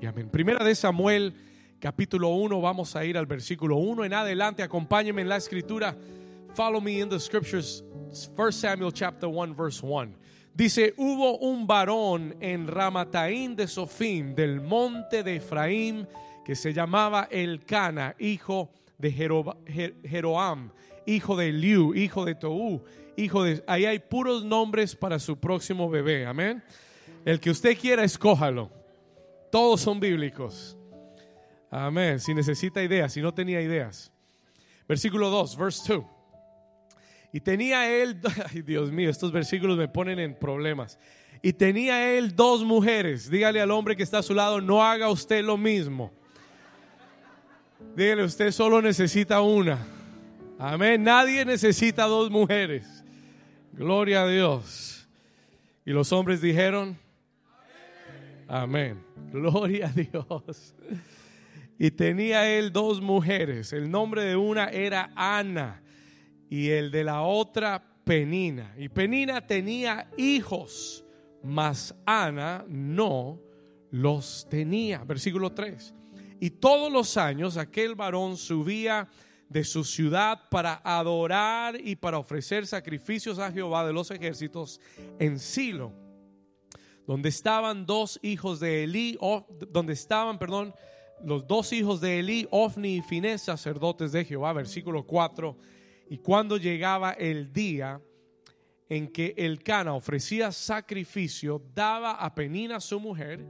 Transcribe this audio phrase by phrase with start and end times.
[0.00, 0.28] y amén.
[0.28, 1.34] Primera de Samuel,
[1.80, 4.62] capítulo 1, vamos a ir al versículo 1 en adelante.
[4.62, 5.96] Acompáñenme en la escritura.
[6.54, 7.82] Follow me in the scriptures.
[8.36, 10.12] 1 Samuel chapter 1 verse 1.
[10.54, 16.08] Dice, hubo un varón en Ramataín de Sofim, del monte de Efraín,
[16.44, 20.70] que se llamaba Elcana, hijo de Jeroam,
[21.04, 22.82] hijo de Liu, hijo de Tou,
[23.16, 23.62] hijo de...
[23.66, 26.62] Ahí hay puros nombres para su próximo bebé, amén.
[27.26, 28.85] El que usted quiera, escójalo.
[29.50, 30.76] Todos son bíblicos.
[31.70, 32.20] Amén.
[32.20, 34.12] Si necesita ideas, si no tenía ideas.
[34.88, 36.04] Versículo 2, verse 2.
[37.32, 38.18] Y tenía él,
[38.52, 40.98] ay Dios mío, estos versículos me ponen en problemas.
[41.42, 43.30] Y tenía él dos mujeres.
[43.30, 46.12] Dígale al hombre que está a su lado, no haga usted lo mismo.
[47.94, 49.78] Dígale, usted solo necesita una.
[50.58, 51.02] Amén.
[51.02, 53.04] Nadie necesita dos mujeres.
[53.72, 55.06] Gloria a Dios.
[55.84, 56.98] Y los hombres dijeron,
[58.48, 59.02] Amén.
[59.32, 60.74] Gloria a Dios.
[61.78, 63.72] Y tenía él dos mujeres.
[63.72, 65.82] El nombre de una era Ana
[66.48, 68.74] y el de la otra Penina.
[68.78, 71.04] Y Penina tenía hijos,
[71.42, 73.40] mas Ana no
[73.90, 75.02] los tenía.
[75.04, 75.92] Versículo 3.
[76.40, 79.08] Y todos los años aquel varón subía
[79.48, 84.80] de su ciudad para adorar y para ofrecer sacrificios a Jehová de los ejércitos
[85.18, 85.92] en Silo,
[87.06, 89.18] donde estaban dos hijos de Elí,
[89.70, 90.74] donde estaban, perdón,
[91.24, 95.56] los dos hijos de Elí, Ofni y Finés, sacerdotes de Jehová, versículo 4.
[96.10, 98.00] Y cuando llegaba el día
[98.88, 103.46] en que el Cana ofrecía sacrificio, daba a Penina su mujer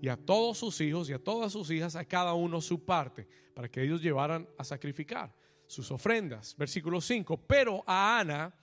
[0.00, 3.28] y a todos sus hijos y a todas sus hijas, a cada uno su parte,
[3.54, 5.34] para que ellos llevaran a sacrificar
[5.66, 6.56] sus ofrendas.
[6.56, 7.44] Versículo 5.
[7.46, 8.54] Pero a Ana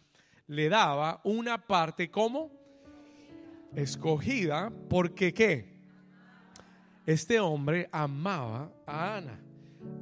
[0.48, 2.56] le daba una parte como
[3.78, 5.78] escogida, porque qué?
[7.06, 9.39] Este hombre amaba a Ana.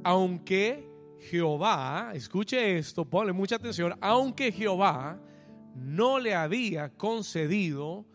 [0.02, 0.88] Aunque
[1.30, 5.20] Jehová, escuche esto, ponle mucha atención, aunque Jehová
[5.74, 8.06] no le había concedido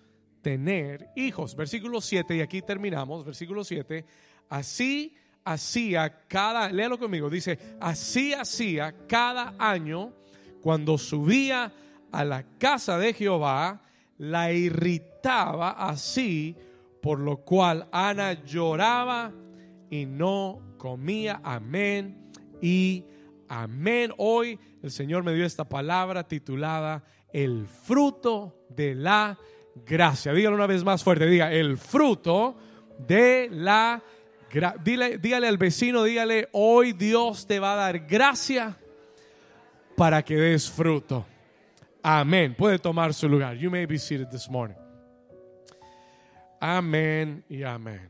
[0.41, 1.55] tener hijos.
[1.55, 4.03] Versículo 7, y aquí terminamos, versículo 7,
[4.49, 10.11] así hacía cada, léalo conmigo, dice, así hacía cada año
[10.59, 11.71] cuando subía
[12.11, 13.83] a la casa de Jehová,
[14.21, 16.55] la irritaba así,
[17.01, 19.31] por lo cual Ana lloraba
[19.89, 21.41] y no comía.
[21.43, 22.29] Amén
[22.61, 23.03] y
[23.49, 24.13] amén.
[24.19, 29.39] Hoy el Señor me dio esta palabra titulada El fruto de la
[29.87, 30.33] gracia.
[30.33, 32.55] Dígalo una vez más fuerte, diga, el fruto
[32.99, 34.03] de la
[34.53, 34.79] gracia.
[35.17, 38.77] dígale al vecino, dígale, hoy Dios te va a dar gracia
[39.97, 41.25] para que des fruto.
[42.03, 42.55] Amén.
[42.55, 43.55] Puede tomar su lugar.
[43.55, 44.77] You may be seated this morning.
[46.59, 48.09] Amén y amén.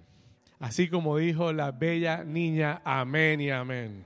[0.60, 4.06] Así como dijo la bella niña, amén y amén.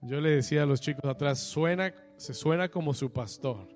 [0.00, 3.68] Yo le decía a los chicos atrás, suena, se suena como su pastor.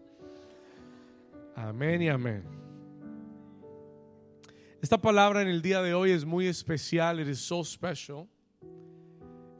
[1.55, 2.45] Amén y amén.
[4.83, 8.27] Esta palabra en el día de hoy es muy especial, it is so special.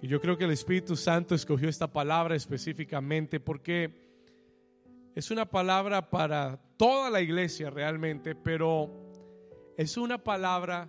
[0.01, 4.00] Y yo creo que el Espíritu Santo escogió esta palabra específicamente porque
[5.15, 8.91] es una palabra para toda la iglesia realmente, pero
[9.77, 10.89] es una palabra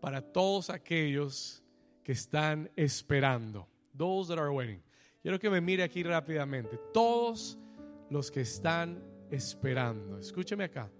[0.00, 1.62] para todos aquellos
[2.02, 3.66] que están esperando.
[3.96, 4.82] Those that are waiting.
[5.22, 6.78] Quiero que me mire aquí rápidamente.
[6.92, 7.58] Todos
[8.10, 10.18] los que están esperando.
[10.18, 10.90] Escúcheme acá.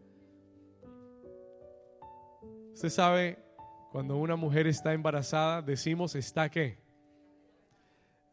[2.73, 3.39] Usted sabe,
[3.93, 6.79] cuando una mujer está embarazada, decimos está qué.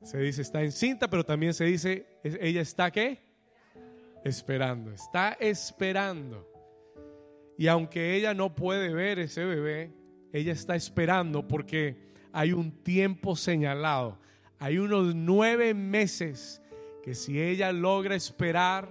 [0.01, 3.30] Se dice está encinta, pero también se dice ella está qué.
[4.23, 4.91] Esperando.
[4.91, 6.47] Está esperando.
[7.57, 9.93] Y aunque ella no puede ver ese bebé,
[10.33, 11.97] ella está esperando porque
[12.31, 14.21] hay un tiempo señalado
[14.61, 16.61] hay unos nueve meses
[17.01, 18.89] que si ella logra esperar,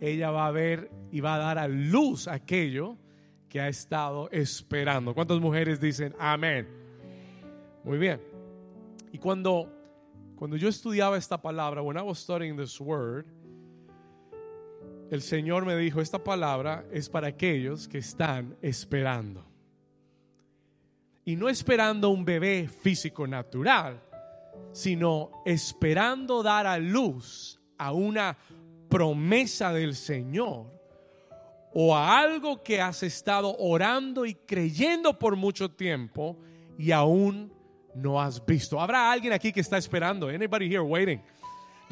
[0.00, 2.96] ella va a ver y va a dar a luz aquello
[3.48, 5.12] que ha estado esperando.
[5.12, 6.68] ¿Cuántas mujeres dicen amén?
[7.82, 8.20] Muy bien.
[9.10, 9.68] Y cuando,
[10.36, 13.26] cuando yo estudiaba esta palabra, when I was studying this word,
[15.12, 19.44] el Señor me dijo, esta palabra es para aquellos que están esperando.
[21.26, 24.02] Y no esperando un bebé físico natural,
[24.72, 28.38] sino esperando dar a luz a una
[28.88, 30.72] promesa del Señor
[31.74, 36.38] o a algo que has estado orando y creyendo por mucho tiempo
[36.78, 37.52] y aún
[37.94, 38.80] no has visto.
[38.80, 40.28] ¿Habrá alguien aquí que está esperando?
[40.28, 41.20] Anybody here waiting?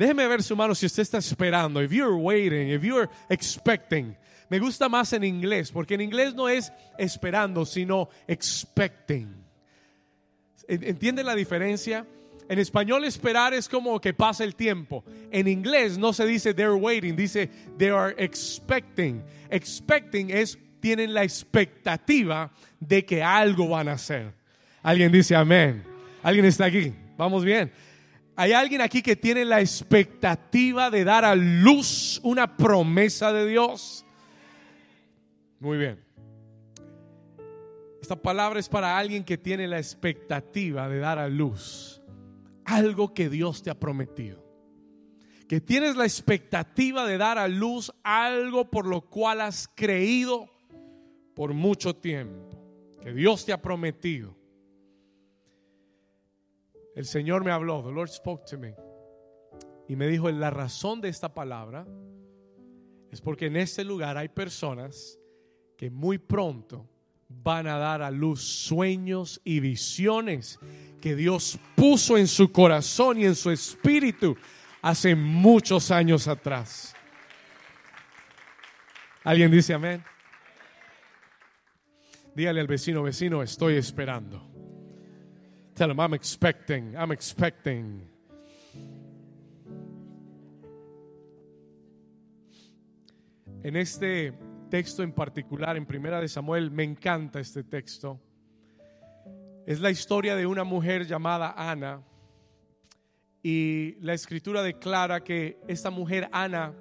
[0.01, 1.83] Déjeme ver su mano si usted está esperando.
[1.83, 4.17] If you're waiting, if you're expecting.
[4.49, 9.29] Me gusta más en inglés, porque en inglés no es esperando, sino expecting.
[10.67, 12.07] ¿Entienden la diferencia?
[12.49, 15.05] En español esperar es como que pasa el tiempo.
[15.31, 19.23] En inglés no se dice they're waiting, dice they are expecting.
[19.51, 22.51] Expecting es tienen la expectativa
[22.81, 24.33] de que algo van a hacer.
[24.83, 25.85] Alguien dice amén.
[26.23, 26.95] Alguien está aquí.
[27.19, 27.71] Vamos bien.
[28.41, 34.07] Hay alguien aquí que tiene la expectativa de dar a luz una promesa de Dios.
[35.59, 36.03] Muy bien.
[38.01, 42.01] Esta palabra es para alguien que tiene la expectativa de dar a luz
[42.65, 44.43] algo que Dios te ha prometido.
[45.47, 50.49] Que tienes la expectativa de dar a luz algo por lo cual has creído
[51.35, 52.49] por mucho tiempo.
[53.03, 54.40] Que Dios te ha prometido.
[56.95, 58.75] El Señor me habló, the Lord spoke to me.
[59.89, 61.87] Y me dijo, la razón de esta palabra
[63.11, 65.19] es porque en este lugar hay personas
[65.77, 66.89] que muy pronto
[67.29, 70.59] van a dar a luz sueños y visiones
[71.01, 74.37] que Dios puso en su corazón y en su espíritu
[74.83, 76.95] hace muchos años atrás.
[79.25, 80.05] ¿Alguien dice amén?
[82.35, 84.50] Dígale al vecino, vecino, estoy esperando.
[85.81, 88.07] Tell him, I'm expecting, I'm expecting.
[93.65, 94.35] En este
[94.69, 98.21] texto en particular, en Primera de Samuel, me encanta este texto
[99.65, 102.03] es la historia de una mujer llamada Ana.
[103.43, 106.75] Y la escritura declara que esta mujer Ana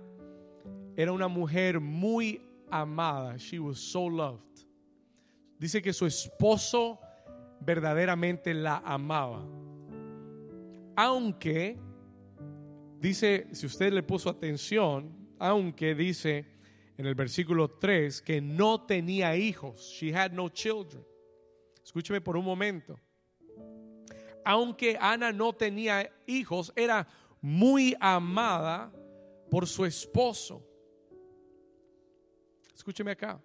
[0.97, 3.37] era una mujer muy amada.
[3.37, 4.65] She was so loved.
[5.57, 6.99] Dice que su esposo
[7.61, 9.45] verdaderamente la amaba.
[10.95, 11.77] Aunque,
[12.99, 16.45] dice, si usted le puso atención, aunque dice
[16.99, 19.95] en el versículo 3 que no tenía hijos.
[19.97, 21.01] She had no children.
[21.81, 22.99] Escúcheme por un momento.
[24.43, 27.07] Aunque Ana no tenía hijos, era
[27.41, 28.91] muy amada
[29.49, 30.61] por su esposo.
[32.75, 33.41] Escúcheme acá.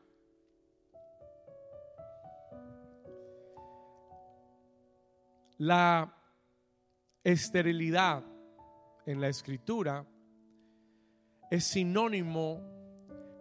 [5.58, 6.16] La
[7.22, 8.24] esterilidad
[9.06, 10.06] en la escritura
[11.50, 12.60] es sinónimo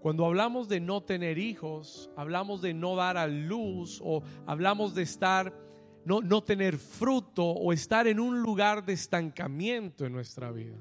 [0.03, 5.03] cuando hablamos de no tener hijos, hablamos de no dar a luz o hablamos de
[5.03, 5.57] estar,
[6.03, 10.77] no, no tener fruto o estar en un lugar de estancamiento en nuestra vida.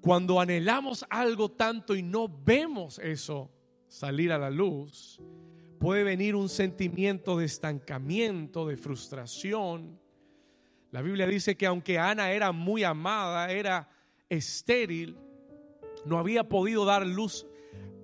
[0.00, 3.50] Cuando anhelamos algo tanto y no vemos eso
[3.86, 5.20] salir a la luz,
[5.80, 9.98] puede venir un sentimiento de estancamiento, de frustración.
[10.90, 13.88] La Biblia dice que aunque Ana era muy amada, era
[14.28, 15.16] estéril,
[16.04, 17.46] no había podido dar luz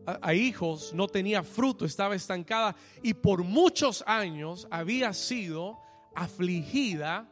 [0.06, 5.78] a, hijos, no tenía fruto, estaba estancada y por muchos años había sido
[6.14, 7.30] afligida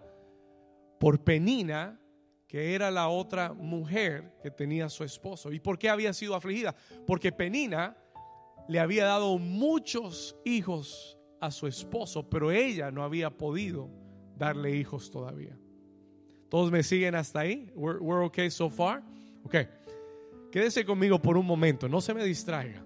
[1.00, 1.98] por Penina,
[2.46, 5.52] que era la otra mujer que tenía su esposo.
[5.52, 6.74] ¿Y por qué había sido afligida?
[7.06, 7.96] Porque Penina
[8.68, 13.90] le había dado muchos hijos a su esposo, pero ella no había podido
[14.36, 15.58] darle hijos todavía.
[16.48, 17.70] ¿Todos me siguen hasta ahí?
[17.74, 19.02] We're, okay so far?
[19.44, 19.68] Okay.
[20.50, 22.84] Quédese conmigo por un momento, no se me distraiga.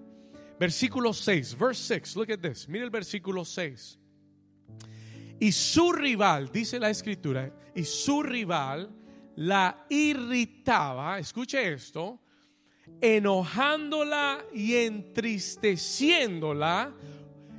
[0.59, 2.67] Versículo 6, verse 6, look at this.
[2.67, 3.97] Mire el versículo 6.
[5.39, 8.89] Y su rival, dice la escritura, y su rival
[9.35, 12.19] la irritaba, escuche esto,
[13.01, 16.93] enojándola y entristeciéndola.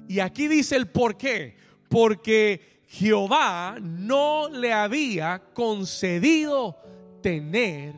[0.09, 1.57] Y aquí dice el por qué.
[1.89, 6.77] Porque Jehová no le había concedido
[7.23, 7.95] tener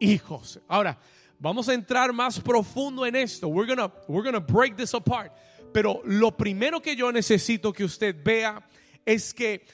[0.00, 0.60] hijos.
[0.68, 0.98] Ahora,
[1.38, 3.48] Vamos a entrar más profundo en esto.
[3.48, 5.32] We're gonna, we're gonna break this apart.
[5.72, 8.66] Pero lo primero que yo necesito que usted vea
[9.04, 9.66] es que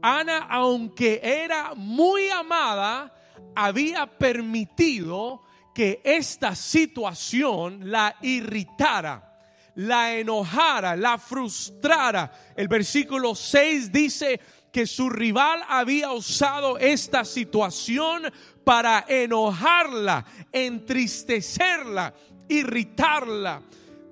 [0.00, 3.14] Ana, aunque era muy amada,
[3.54, 5.42] había permitido
[5.74, 9.38] que esta situación la irritara,
[9.76, 12.32] la enojara, la frustrara.
[12.56, 14.40] El versículo 6 dice
[14.72, 18.22] que su rival había usado esta situación
[18.64, 22.14] para enojarla, entristecerla,
[22.48, 23.62] irritarla.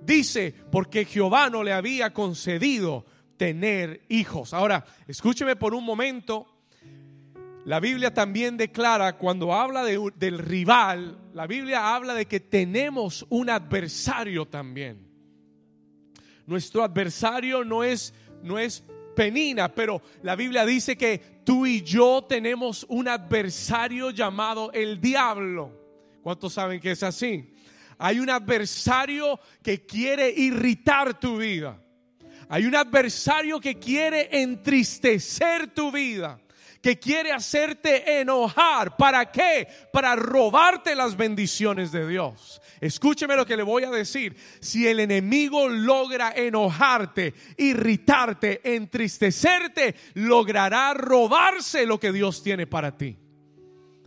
[0.02, 3.04] Dice, porque Jehová no le había concedido
[3.36, 4.52] tener hijos.
[4.52, 6.57] Ahora, escúcheme por un momento.
[7.68, 13.50] La Biblia también declara, cuando habla del rival, la Biblia habla de que tenemos un
[13.50, 15.06] adversario también.
[16.46, 18.82] Nuestro adversario no es, no es
[19.14, 25.70] Penina, pero la Biblia dice que tú y yo tenemos un adversario llamado el diablo.
[26.22, 27.52] ¿Cuántos saben que es así?
[27.98, 31.78] Hay un adversario que quiere irritar tu vida.
[32.48, 36.40] Hay un adversario que quiere entristecer tu vida
[36.88, 38.96] que quiere hacerte enojar.
[38.96, 39.68] ¿Para qué?
[39.92, 42.62] Para robarte las bendiciones de Dios.
[42.80, 44.34] Escúcheme lo que le voy a decir.
[44.58, 53.18] Si el enemigo logra enojarte, irritarte, entristecerte, logrará robarse lo que Dios tiene para ti.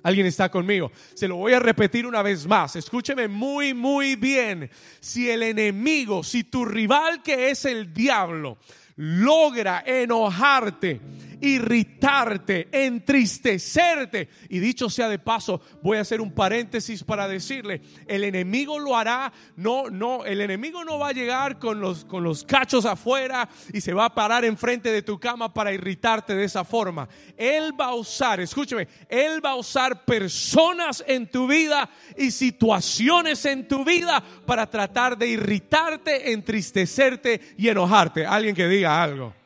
[0.02, 0.92] Alguien está conmigo.
[1.14, 2.76] Se lo voy a repetir una vez más.
[2.76, 4.72] Escúcheme muy, muy bien.
[5.00, 8.58] Si el enemigo, si tu rival que es el diablo,
[8.96, 11.00] logra enojarte,
[11.42, 14.30] irritarte, entristecerte.
[14.50, 18.96] Y dicho sea de paso, voy a hacer un paréntesis para decirle, el enemigo lo
[18.96, 23.50] hará, no, no, el enemigo no va a llegar con los, con los cachos afuera
[23.74, 27.10] y se va a parar enfrente de tu cama para irritarte de esa forma.
[27.38, 33.46] Él va a usar, escúcheme, él va a usar personas en tu vida y situaciones
[33.46, 38.26] en tu vida para tratar de irritarte, entristecerte y enojarte.
[38.26, 39.41] Alguien que diga algo.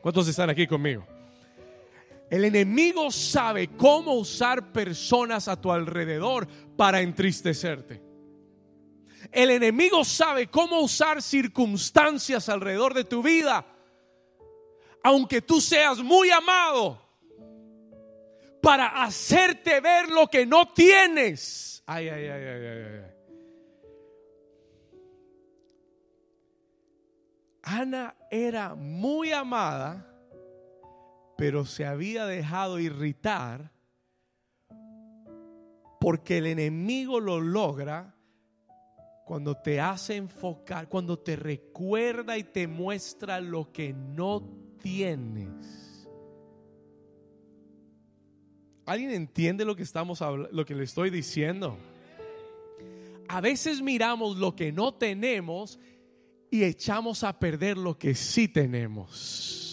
[0.00, 1.04] ¿Cuántos están aquí conmigo?
[2.30, 8.02] El enemigo sabe cómo usar personas a tu alrededor para entristecerte.
[9.32, 13.66] El enemigo sabe cómo usar circunstancias alrededor de tu vida,
[15.02, 17.02] aunque tú seas muy amado,
[18.62, 21.82] para hacerte ver lo que no tienes.
[21.86, 23.07] Ay, ay, ay, ay, ay.
[27.70, 30.06] Ana era muy amada,
[31.36, 33.70] pero se había dejado irritar
[36.00, 38.14] porque el enemigo lo logra
[39.26, 44.48] cuando te hace enfocar, cuando te recuerda y te muestra lo que no
[44.80, 46.08] tienes.
[48.86, 51.76] ¿Alguien entiende lo que estamos lo que le estoy diciendo?
[53.28, 55.78] A veces miramos lo que no tenemos
[56.50, 59.64] y echamos a perder lo que sí tenemos.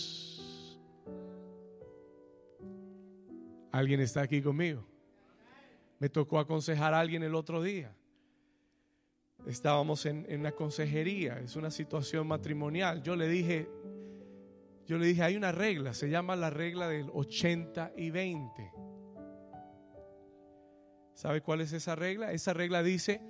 [3.72, 4.86] ¿Alguien está aquí conmigo?
[6.00, 7.96] Me tocó aconsejar a alguien el otro día.
[9.46, 13.04] Estábamos en, en la consejería, es una situación matrimonial.
[13.04, 13.70] Yo le dije,
[14.86, 18.72] yo le dije, hay una regla, se llama la regla del 80 y 20.
[21.14, 22.32] ¿Sabe cuál es esa regla?
[22.34, 23.22] Esa regla dice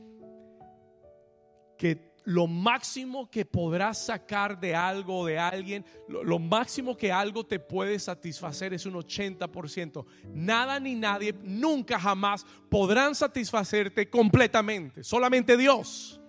[1.78, 7.46] que lo máximo que podrás sacar de algo o de alguien, lo, máximo que algo
[7.46, 10.06] te puede satisfacer es un 80%.
[10.34, 15.04] Nada ni nadie, nunca jamás podrán satisfacerte completamente.
[15.04, 16.20] Solamente Dios.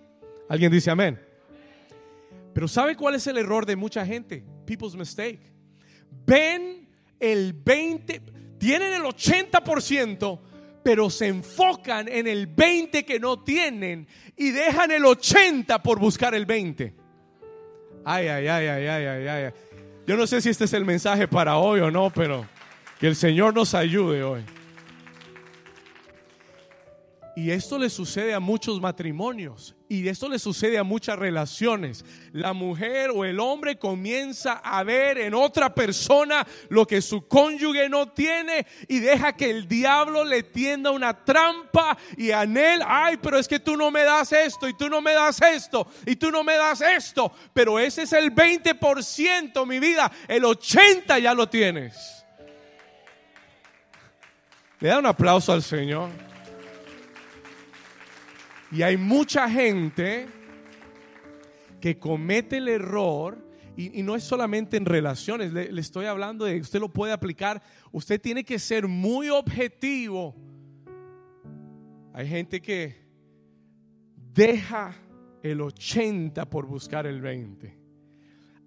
[0.47, 1.19] ¿Alguien dice amén?
[2.53, 4.43] Pero ¿sabe cuál es el error de mucha gente?
[4.65, 5.51] People's mistake.
[6.25, 6.87] Ven
[7.19, 8.21] el 20,
[8.57, 10.39] tienen el 80%,
[10.87, 16.33] pero se enfocan en el 20 que no tienen y dejan el 80 por buscar
[16.33, 16.93] el 20.
[18.05, 19.51] Ay, ay, ay, ay, ay, ay, ay.
[20.07, 22.45] Yo no sé si este es el mensaje para hoy o no, pero
[23.01, 24.45] que el Señor nos ayude hoy.
[27.37, 32.03] Y esto le sucede a muchos matrimonios y esto le sucede a muchas relaciones.
[32.31, 37.89] La mujer o el hombre comienza a ver en otra persona lo que su cónyuge
[37.89, 43.37] no tiene y deja que el diablo le tienda una trampa y él ay, pero
[43.37, 46.31] es que tú no me das esto y tú no me das esto y tú
[46.31, 47.31] no me das esto.
[47.53, 50.11] Pero ese es el 20%, mi vida.
[50.27, 52.25] El 80% ya lo tienes.
[54.79, 56.26] Le da un aplauso al Señor.
[58.71, 60.27] Y hay mucha gente
[61.79, 63.37] que comete el error,
[63.77, 68.19] y, no es solamente en relaciones, le, estoy hablando de, usted lo puede aplicar, usted
[68.19, 70.35] tiene que ser muy objetivo.
[72.13, 72.95] Hay gente que
[74.33, 74.95] deja
[75.43, 77.77] el 80 por buscar el 20.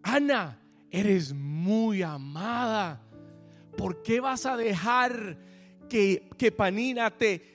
[0.02, 3.02] Ana, eres muy amada.
[3.76, 5.36] ¿Por qué vas a dejar
[5.88, 7.49] que, que Panina te,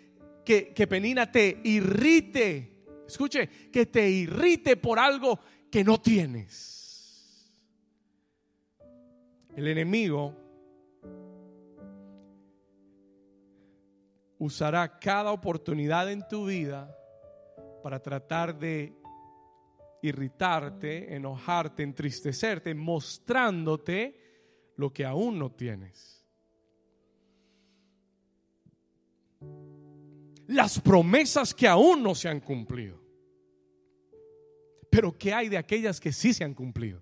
[0.46, 2.86] que, Penina te irrite.
[3.08, 7.52] Escuche, que te irrite por algo que no tienes.
[9.56, 10.36] El enemigo
[14.38, 16.96] usará cada oportunidad en tu vida
[17.82, 18.94] para tratar de
[20.02, 26.15] irritarte, enojarte, entristecerte, mostrándote lo que aún no tienes.
[30.48, 33.02] Las promesas que aún no se han cumplido.
[34.90, 37.02] Pero ¿qué hay de aquellas que sí se han cumplido?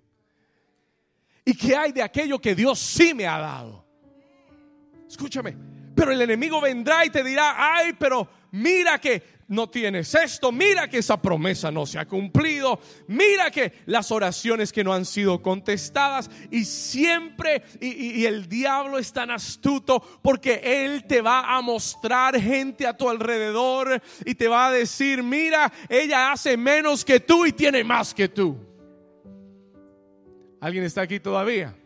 [1.44, 3.84] ¿Y qué hay de aquello que Dios sí me ha dado?
[5.06, 5.56] Escúchame,
[5.94, 10.88] pero el enemigo vendrá y te dirá, ay, pero mira que no tienes esto, mira
[10.88, 15.42] que esa promesa no se ha cumplido, mira que las oraciones que no han sido
[15.42, 22.40] contestadas y siempre, y, el diablo es tan astuto porque él te va a mostrar
[22.40, 27.44] gente a tu alrededor y te va a decir, mira, ella hace menos que tú
[27.44, 28.56] y tiene más que tú.
[30.60, 31.76] ¿Alguien está aquí todavía?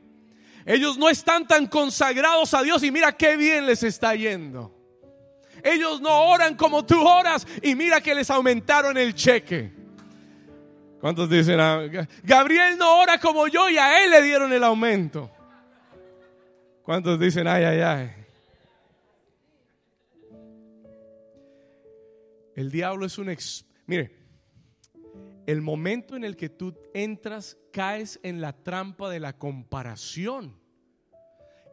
[0.64, 4.77] Ellos no están tan consagrados a Dios y mira qué bien les está yendo.
[5.62, 9.72] Ellos no oran como tú oras y mira que les aumentaron el cheque.
[11.00, 11.60] ¿Cuántos dicen?
[11.60, 11.82] Ah,
[12.24, 15.30] Gabriel no ora como yo y a él le dieron el aumento.
[16.82, 18.10] ¿Cuántos dicen, ay, ay, ay?
[22.56, 23.28] El diablo es un...
[23.28, 23.64] Ex...
[23.86, 24.16] Mire,
[25.46, 30.58] el momento en el que tú entras, caes en la trampa de la comparación.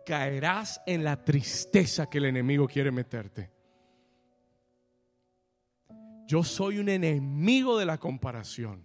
[0.06, 3.55] Caerás en la tristeza que el enemigo quiere meterte.
[6.27, 8.84] Yo soy un enemigo de la comparación.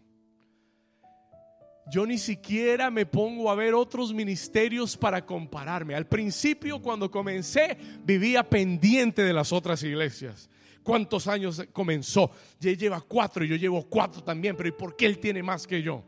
[1.90, 5.94] Yo ni siquiera me pongo a ver otros ministerios para compararme.
[5.94, 10.49] Al principio, cuando comencé, vivía pendiente de las otras iglesias.
[10.82, 12.30] ¿Cuántos años comenzó?
[12.61, 15.82] Ya lleva cuatro yo llevo cuatro también, pero ¿y por qué él tiene más que
[15.82, 16.04] yo?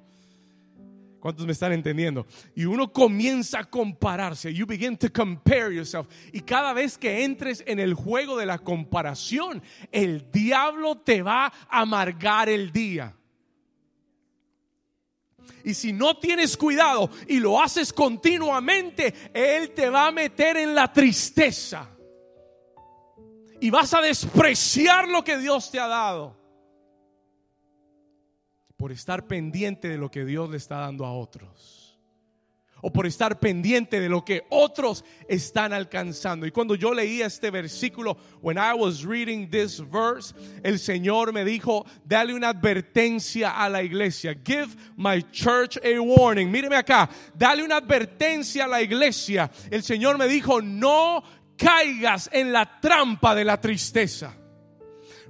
[1.22, 2.26] ¿Cuántos me están entendiendo?
[2.52, 4.52] Y uno comienza a compararse.
[4.52, 6.08] You begin to compare yourself.
[6.32, 9.62] Y cada vez que entres en el juego de la comparación,
[9.92, 13.14] el diablo te va a amargar el día.
[15.62, 20.74] Y si no tienes cuidado y lo haces continuamente, Él te va a meter en
[20.74, 21.88] la tristeza.
[23.60, 26.41] Y vas a despreciar lo que Dios te ha dado
[28.82, 31.96] por estar pendiente de lo que Dios le está dando a otros.
[32.80, 36.46] O por estar pendiente de lo que otros están alcanzando.
[36.46, 40.34] Y cuando yo leía este versículo, when I was reading this verse,
[40.64, 44.34] el Señor me dijo, dale una advertencia a la iglesia.
[44.44, 46.50] Give my church a warning.
[46.50, 47.08] Míreme acá,
[47.38, 49.48] dale una advertencia a la iglesia.
[49.70, 51.22] El Señor me dijo, no
[51.56, 54.41] caigas en la trampa de la tristeza.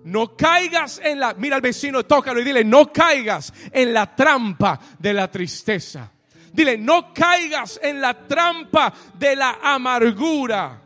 [0.04, 4.80] No caigas en la, mira al vecino, tócalo y dile, no caigas en la trampa
[4.98, 6.10] de la tristeza.
[6.52, 10.82] Dile, no caigas en la trampa de la amargura,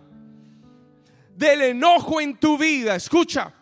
[1.35, 2.95] del enojo en tu vida.
[2.95, 3.53] Escucha,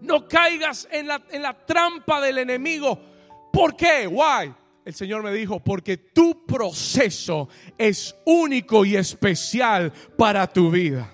[0.00, 2.98] no caigas en la, en la trampa del enemigo.
[3.52, 4.06] ¿Por qué?
[4.06, 4.54] Why?
[4.84, 7.48] El Señor me dijo, porque tu proceso
[7.78, 11.08] es único y especial para tu vida.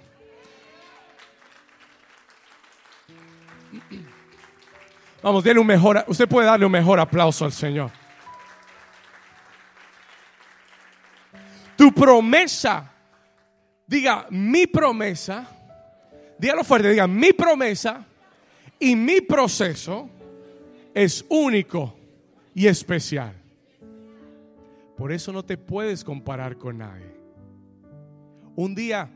[5.23, 7.91] Vamos, denle un mejor, usted puede darle un mejor aplauso al Señor.
[11.77, 12.93] Tu promesa,
[13.87, 15.49] diga mi promesa,
[16.39, 18.05] dígalo fuerte, diga mi promesa
[18.79, 20.09] y mi proceso
[20.95, 21.97] es único
[22.55, 23.35] y especial.
[24.97, 27.15] Por eso no te puedes comparar con nadie.
[28.57, 29.09] Un día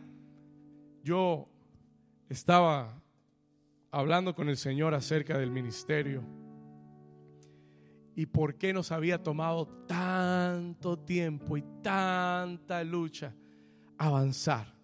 [1.02, 1.48] yo
[2.28, 3.01] estaba
[3.92, 6.24] hablando con el Señor acerca del ministerio
[8.16, 13.34] y por qué nos había tomado tanto tiempo y tanta lucha
[13.98, 14.74] avanzar.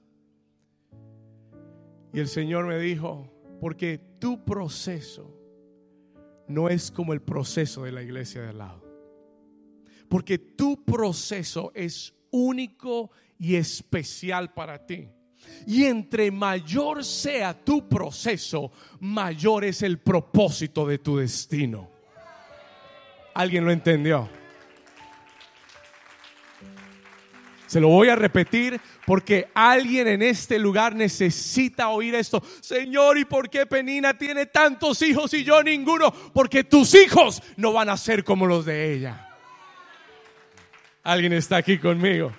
[2.12, 5.34] Y el Señor me dijo, porque tu proceso
[6.46, 8.84] no es como el proceso de la iglesia de al lado.
[10.08, 15.08] Porque tu proceso es único y especial para ti.
[15.66, 21.90] Y entre mayor sea tu proceso, mayor es el propósito de tu destino.
[23.34, 24.28] ¿Alguien lo entendió?
[27.68, 32.42] Se lo voy a repetir porque alguien en este lugar necesita oír esto.
[32.62, 36.10] Señor, ¿y por qué Penina tiene tantos hijos y yo ninguno?
[36.32, 39.28] Porque tus hijos no van a ser como los de ella.
[41.04, 42.32] ¿Alguien está aquí conmigo?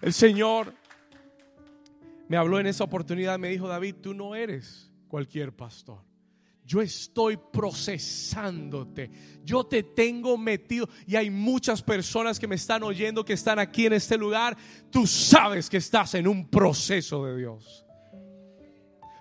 [0.00, 0.74] El Señor
[2.28, 5.98] me habló en esa oportunidad, me dijo, David, tú no eres cualquier pastor.
[6.64, 9.10] Yo estoy procesándote.
[9.42, 10.88] Yo te tengo metido.
[11.04, 14.56] Y hay muchas personas que me están oyendo, que están aquí en este lugar.
[14.88, 17.84] Tú sabes que estás en un proceso de Dios.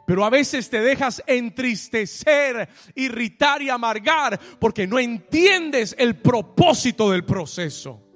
[0.06, 7.26] Pero a veces te dejas entristecer, irritar y amargar porque no entiendes el propósito del
[7.26, 8.09] proceso.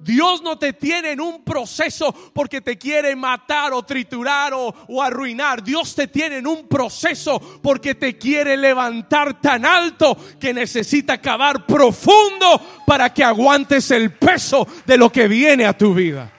[0.00, 5.62] Dios no te tiene en un proceso porque te quiere matar o triturar o, arruinar.
[5.62, 11.66] Dios te tiene en un proceso porque te quiere levantar tan alto que necesita cavar
[11.66, 16.32] profundo para que aguantes el peso de lo que viene a tu vida.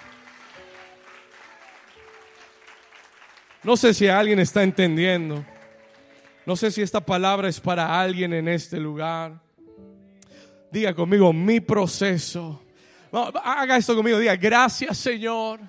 [3.63, 5.45] No sé si alguien está entendiendo.
[6.45, 9.41] No sé si esta palabra es para alguien en este lugar.
[10.71, 12.61] Diga conmigo, mi proceso.
[13.11, 15.59] Haga esto conmigo, diga, gracias Señor,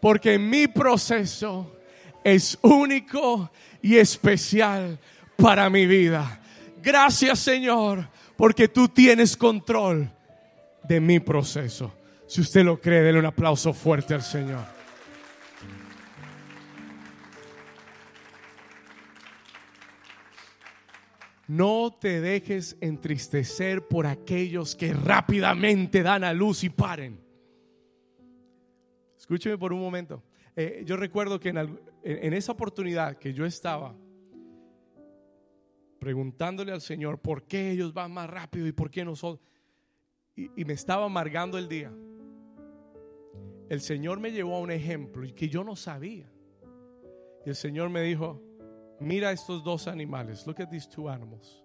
[0.00, 1.76] porque mi proceso
[2.22, 3.50] es único
[3.82, 4.98] y especial
[5.36, 6.40] para mi vida.
[6.82, 10.10] Gracias Señor, porque tú tienes control
[10.82, 11.92] de mi proceso.
[12.26, 14.64] Si usted lo cree, denle un aplauso fuerte al Señor.
[21.46, 27.20] No te dejes entristecer por aquellos que rápidamente dan a luz y paren.
[29.18, 30.22] Escúcheme por un momento.
[30.56, 33.94] Eh, yo recuerdo que en, esa oportunidad que yo estaba
[35.98, 39.40] preguntándole al Señor por qué ellos van más rápido y por qué nosotros,
[40.36, 41.92] y, y me estaba amargando el día.
[43.68, 46.30] El Señor me llevó a un ejemplo que yo no sabía.
[47.44, 48.42] Y el Señor me dijo,
[49.00, 51.64] mira estos dos animales, look at these two animals.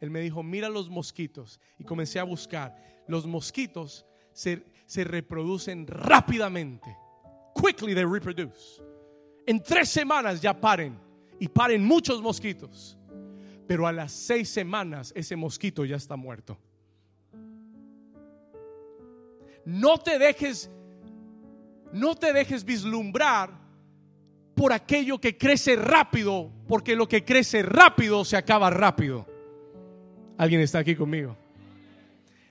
[0.00, 1.58] Él me dijo, mira los mosquitos.
[1.78, 2.76] Y comencé a buscar.
[3.08, 6.94] Los mosquitos se, se reproducen rápidamente.
[7.54, 8.82] Quickly they reproduce.
[9.46, 10.98] En tres semanas ya paren.
[11.40, 12.98] Y paren muchos mosquitos.
[13.66, 16.58] Pero a las seis semanas ese mosquito ya está muerto.
[19.64, 20.70] No te dejes,
[21.92, 23.63] no te dejes vislumbrar
[24.64, 29.26] por aquello que crece rápido, porque lo que crece rápido se acaba rápido.
[30.38, 31.36] ¿Alguien está aquí conmigo?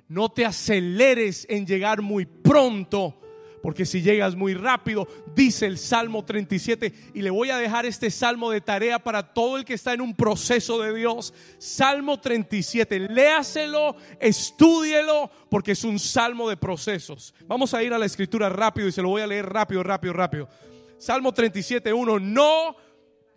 [0.08, 3.20] No te aceleres en llegar muy pronto,
[3.64, 8.12] porque si llegas muy rápido, dice el Salmo 37, y le voy a dejar este
[8.12, 11.34] salmo de tarea para todo el que está en un proceso de Dios.
[11.58, 17.34] Salmo 37, léaselo, estúdielo, porque es un salmo de procesos.
[17.48, 20.14] Vamos a ir a la escritura rápido y se lo voy a leer rápido, rápido,
[20.14, 20.73] rápido.
[21.04, 22.20] Salmo 37, 1.
[22.20, 22.78] No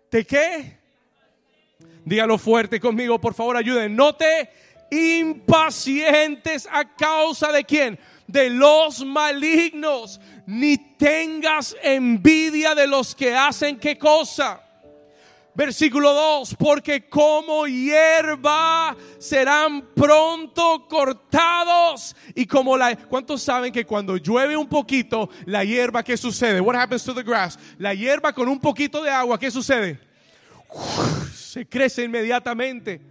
[0.09, 0.77] te qué.
[2.05, 3.93] Dígalo fuerte conmigo, por favor, ayuden.
[3.93, 4.49] No te
[4.89, 7.99] impacientes a causa de quién?
[8.25, 14.61] De los malignos, ni tengas envidia de los que hacen qué cosa
[15.57, 22.95] Versículo 2, porque como hierba serán pronto cortados y como la...
[22.95, 26.61] ¿Cuántos saben que cuando llueve un poquito, la hierba, ¿qué sucede?
[26.61, 27.57] What happens to the grass?
[27.79, 29.99] La hierba con un poquito de agua, ¿qué sucede?
[31.33, 33.01] se crece inmediatamente.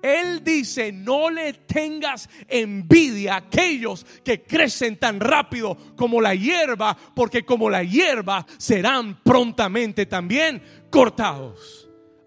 [0.00, 6.96] Él dice, no le tengas envidia a aquellos que crecen tan rápido como la hierba,
[7.14, 11.81] porque como la hierba serán prontamente también cortados.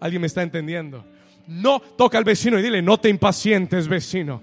[0.06, 1.04] ¿Alguien me está entendiendo?
[1.48, 4.40] No toca al vecino y dile, no te impacientes, vecino.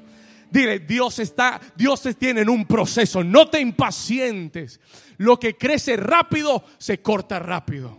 [0.52, 4.82] Dile, Dios está, Dios tiene en un proceso, no te impacientes.
[5.20, 7.98] Lo que crece rápido se corta rápido.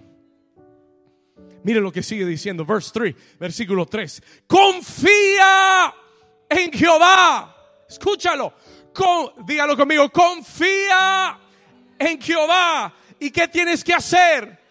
[1.62, 4.22] Mire lo que sigue diciendo, verse 3, versículo 3.
[4.46, 5.94] Confía
[6.50, 7.56] en Jehová.
[7.88, 8.52] Escúchalo.
[9.46, 11.38] dígalo conmigo, confía
[11.98, 12.94] en Jehová.
[13.18, 14.63] ¿Y qué tienes que hacer?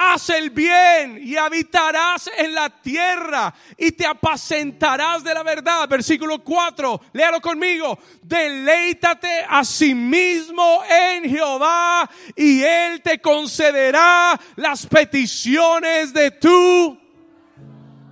[0.00, 5.86] Haz el bien y habitarás en la tierra y te apacentarás de la verdad.
[5.88, 7.98] Versículo 4, léalo conmigo.
[8.22, 16.98] Deleítate a sí mismo en Jehová y Él te concederá las peticiones de tu.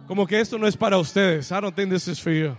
[0.06, 1.50] Como que esto no es para ustedes.
[1.50, 2.54] I don't think this is for you.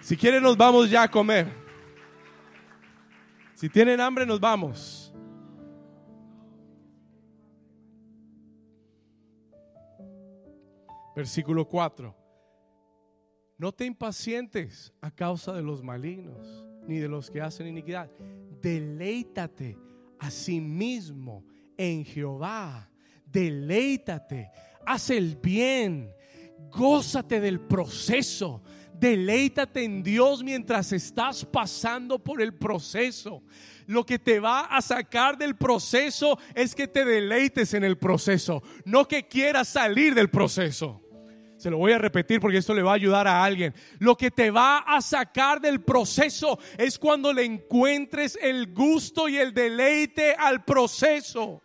[0.00, 1.46] Si quieren nos vamos ya a comer.
[3.54, 5.03] Si tienen hambre nos vamos.
[11.14, 12.14] Versículo 4.
[13.56, 18.10] No te impacientes a causa de los malignos, ni de los que hacen iniquidad.
[18.60, 19.78] Deleítate
[20.18, 21.44] a sí mismo
[21.76, 22.90] en Jehová.
[23.26, 24.50] Deleítate,
[24.86, 26.12] haz el bien,
[26.70, 28.62] gózate del proceso.
[28.94, 33.42] Deleítate en Dios mientras estás pasando por el proceso.
[33.86, 38.62] Lo que te va a sacar del proceso es que te deleites en el proceso,
[38.84, 41.03] no que quieras salir del proceso.
[41.64, 43.74] Se lo voy a repetir porque esto le va a ayudar a alguien.
[43.98, 49.38] Lo que te va a sacar del proceso es cuando le encuentres el gusto y
[49.38, 51.62] el deleite al proceso.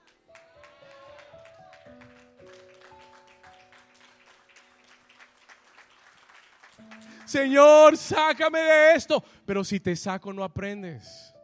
[7.26, 9.22] Señor, sácame de esto.
[9.46, 11.36] Pero si te saco no aprendes.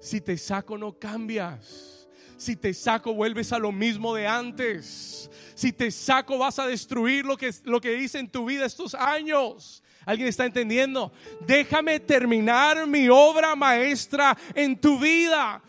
[0.00, 1.97] Si te saco no cambias.
[2.38, 5.28] Si te saco, vuelves a lo mismo de antes.
[5.56, 8.94] Si te saco, vas a destruir lo que, lo que hice en tu vida estos
[8.94, 9.82] años.
[10.06, 11.12] ¿Alguien está entendiendo?
[11.46, 15.60] Déjame terminar mi obra maestra en tu vida.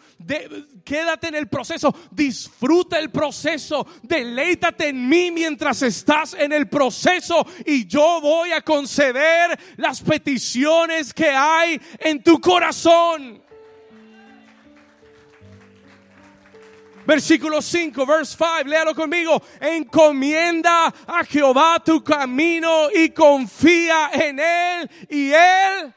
[0.85, 7.45] quédate en el proceso, disfruta el proceso, deleítate en mí mientras estás en el proceso
[7.65, 13.41] y yo voy a conceder las peticiones que hay en tu corazón.
[17.09, 19.41] Versículo 5, verse 5, léalo conmigo.
[19.59, 24.89] Encomienda a Jehová tu camino y confía en Él.
[25.09, 25.91] Y Él,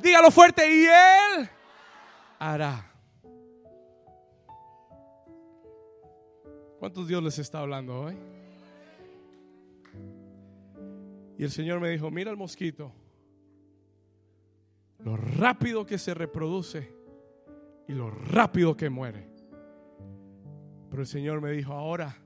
[0.00, 1.50] dígalo fuerte, y Él
[2.38, 2.88] hará.
[6.78, 8.16] ¿Cuántos Dios les está hablando hoy?
[11.36, 12.92] Y el Señor me dijo, mira el mosquito,
[15.00, 16.92] lo rápido que se reproduce
[17.88, 19.37] y lo rápido que muere.
[20.90, 22.16] Pero el Señor me dijo, ahora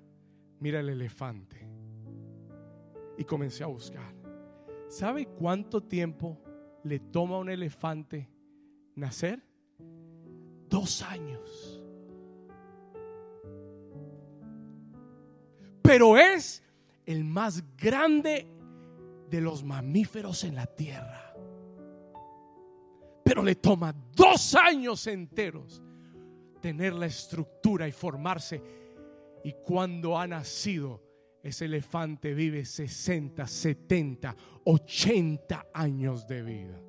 [0.60, 1.68] mira el elefante.
[3.18, 4.14] Y comencé a buscar.
[4.88, 6.40] ¿Sabe cuánto tiempo
[6.84, 8.28] le toma a un elefante
[8.94, 9.42] nacer?
[10.68, 11.82] Dos años.
[15.82, 16.62] Pero es
[17.04, 18.46] el más grande
[19.28, 21.34] de los mamíferos en la tierra.
[23.24, 25.82] Pero le toma dos años enteros
[26.62, 28.62] tener la estructura y formarse.
[29.44, 31.02] Y cuando ha nacido,
[31.42, 36.80] ese elefante vive 60, 70, 80 años de vida.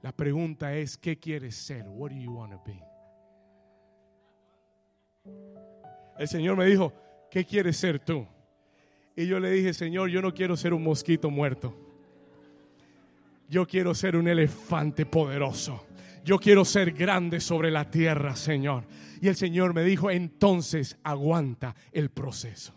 [0.00, 1.86] La pregunta es, ¿qué quieres ser?
[1.86, 2.82] What do you want to be?
[6.18, 6.92] El Señor me dijo,
[7.30, 8.26] ¿qué quieres ser tú?
[9.16, 11.74] Y yo le dije, Señor, yo no quiero ser un mosquito muerto.
[13.48, 15.84] Yo quiero ser un elefante poderoso
[16.24, 18.84] yo quiero ser grande sobre la tierra, Señor.
[19.20, 22.74] Y el Señor me dijo, entonces aguanta el proceso.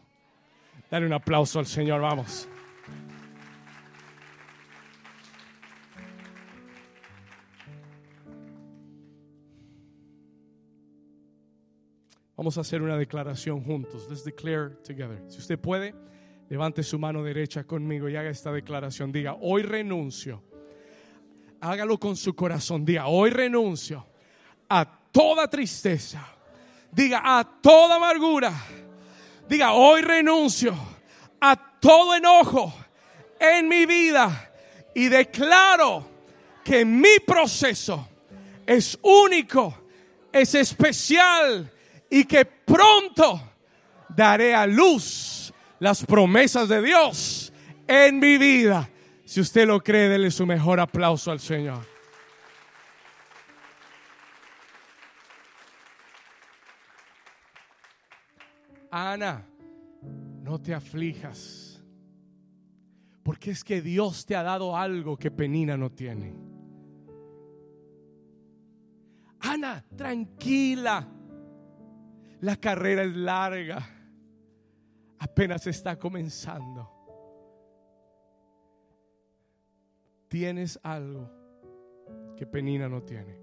[0.90, 2.48] Dale un aplauso al Señor, vamos.
[12.36, 14.08] Vamos a hacer una declaración juntos.
[14.10, 15.24] Let's declare together.
[15.30, 15.96] Si usted puede,
[16.50, 19.12] levante su mano derecha conmigo y haga esta declaración.
[19.12, 20.44] Diga, hoy renuncio
[21.64, 22.84] hágalo con su corazón.
[22.84, 24.06] Diga, hoy renuncio
[24.70, 26.28] a toda tristeza.
[26.92, 28.54] Diga, a toda amargura.
[29.48, 30.76] Diga, hoy renuncio
[31.40, 32.74] a todo enojo
[33.40, 34.52] en mi vida
[34.94, 36.06] y declaro
[36.64, 38.10] que mi proceso
[38.66, 39.86] es único,
[40.32, 41.72] es especial
[42.10, 43.42] y que pronto
[44.10, 47.54] daré a luz las promesas de Dios
[47.88, 48.90] en mi vida
[49.34, 51.84] si usted lo cree, déle su mejor aplauso al Señor.
[58.92, 59.44] Ana,
[60.44, 61.84] no te aflijas.
[63.24, 66.36] Porque es que Dios te ha dado algo que Penina no tiene.
[69.40, 71.08] Ana, tranquila.
[72.42, 73.84] La carrera es larga.
[75.18, 76.93] Apenas está comenzando.
[80.34, 81.30] Tienes algo
[82.36, 83.40] que Penina no tiene.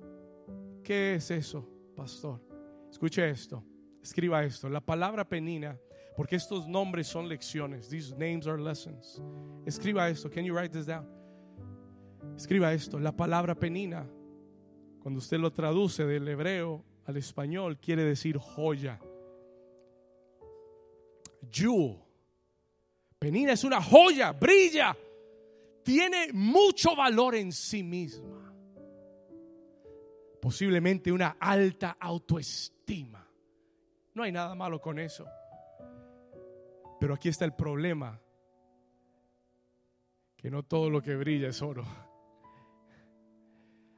[0.83, 2.45] ¿Qué es eso, pastor?
[2.91, 3.65] Escuche esto,
[4.03, 4.69] escriba esto.
[4.69, 5.79] La palabra Penina,
[6.17, 7.89] porque estos nombres son lecciones.
[7.89, 9.23] These names are lessons.
[9.65, 10.29] Escriba esto.
[10.29, 11.07] Can you write this down?
[12.35, 12.99] Escriba esto.
[12.99, 14.05] La palabra Penina,
[15.01, 18.99] cuando usted lo traduce del hebreo al español, quiere decir joya.
[21.53, 22.01] Jewel.
[23.21, 24.97] Penina es una joya, brilla
[25.83, 28.53] tiene mucho valor en sí misma.
[30.41, 33.27] Posiblemente una alta autoestima.
[34.15, 35.27] No hay nada malo con eso.
[36.99, 38.21] Pero aquí está el problema.
[40.37, 41.85] Que no todo lo que brilla es oro.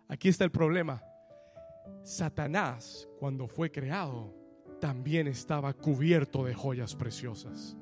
[0.09, 1.03] Aquí está el problema.
[2.03, 4.35] Satanás, cuando fue creado,
[4.81, 7.77] también estaba cubierto de joyas preciosas,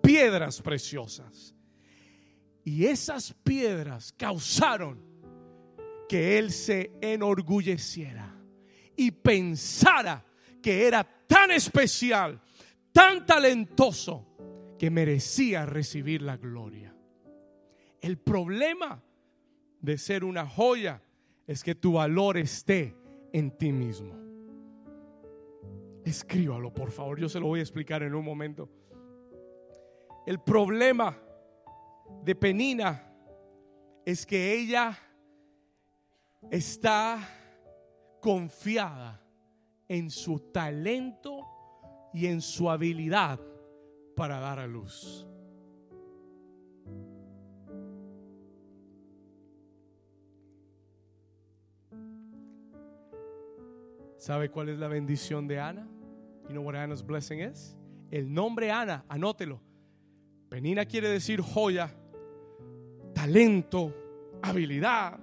[0.00, 1.57] piedras preciosas.
[2.64, 5.02] Y esas piedras causaron
[6.08, 8.34] que él se enorgulleciera
[8.96, 10.24] y pensara
[10.62, 12.40] que era tan especial,
[12.92, 14.26] tan talentoso,
[14.78, 16.94] que merecía recibir la gloria.
[18.00, 19.02] El problema
[19.80, 21.02] de ser una joya
[21.46, 22.96] es que tu valor esté
[23.32, 24.14] en ti mismo.
[26.04, 28.68] Escríbalo, por favor, yo se lo voy a explicar en un momento.
[30.26, 31.18] El problema
[32.24, 33.04] de Penina
[34.04, 34.98] es que ella
[36.50, 37.18] está
[38.20, 39.20] confiada
[39.88, 41.46] en su talento
[42.12, 43.40] y en su habilidad
[44.16, 45.26] para dar a luz.
[54.18, 55.88] ¿Sabe cuál es la bendición de Ana?
[56.48, 57.76] You know what Anna's blessing is?
[58.10, 59.60] El nombre Ana, anótelo.
[60.48, 61.94] Penina quiere decir joya
[63.18, 63.92] talento,
[64.42, 65.18] habilidad.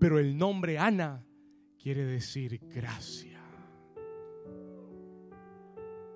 [0.00, 1.24] Pero el nombre Ana
[1.80, 3.40] quiere decir gracia.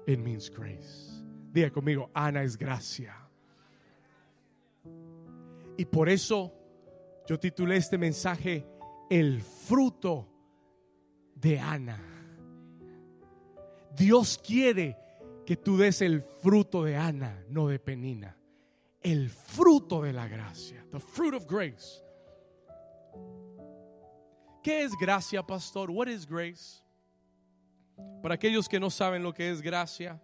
[0.09, 1.23] It means grace.
[1.53, 3.15] Diga conmigo, Ana es gracia.
[5.77, 6.53] Y por eso
[7.29, 8.67] yo titulé este mensaje
[9.09, 10.29] El fruto
[11.37, 12.03] de Ana.
[13.97, 14.97] Dios quiere
[15.47, 18.37] que tú des el fruto de Ana, no de Penina.
[19.03, 20.85] El fruto de la gracia.
[20.91, 22.03] The fruit of grace.
[24.63, 25.91] ¿Qué es gracia, pastor?
[25.91, 26.83] What is grace?
[28.23, 30.21] Para aquellos que no saben lo que es gracia,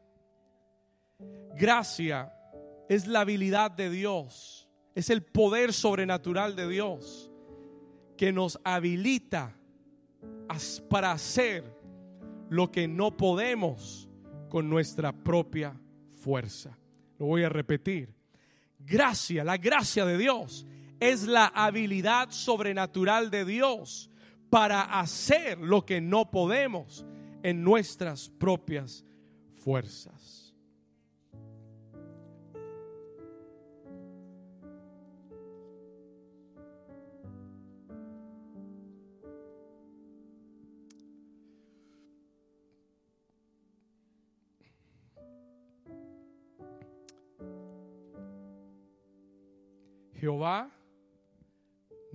[1.55, 2.33] gracia
[2.89, 7.31] es la habilidad de Dios, es el poder sobrenatural de Dios
[8.17, 9.55] que nos habilita
[10.89, 11.65] para hacer
[12.51, 14.09] lo que no podemos
[14.49, 15.81] con nuestra propia
[16.11, 16.77] fuerza.
[17.19, 18.15] Lo voy a repetir.
[18.85, 20.66] Gracia, la gracia de Dios
[21.01, 24.11] es la habilidad sobrenatural de Dios
[24.51, 27.05] para hacer lo que no podemos
[27.42, 29.05] en nuestras propias
[29.64, 30.42] fuerzas.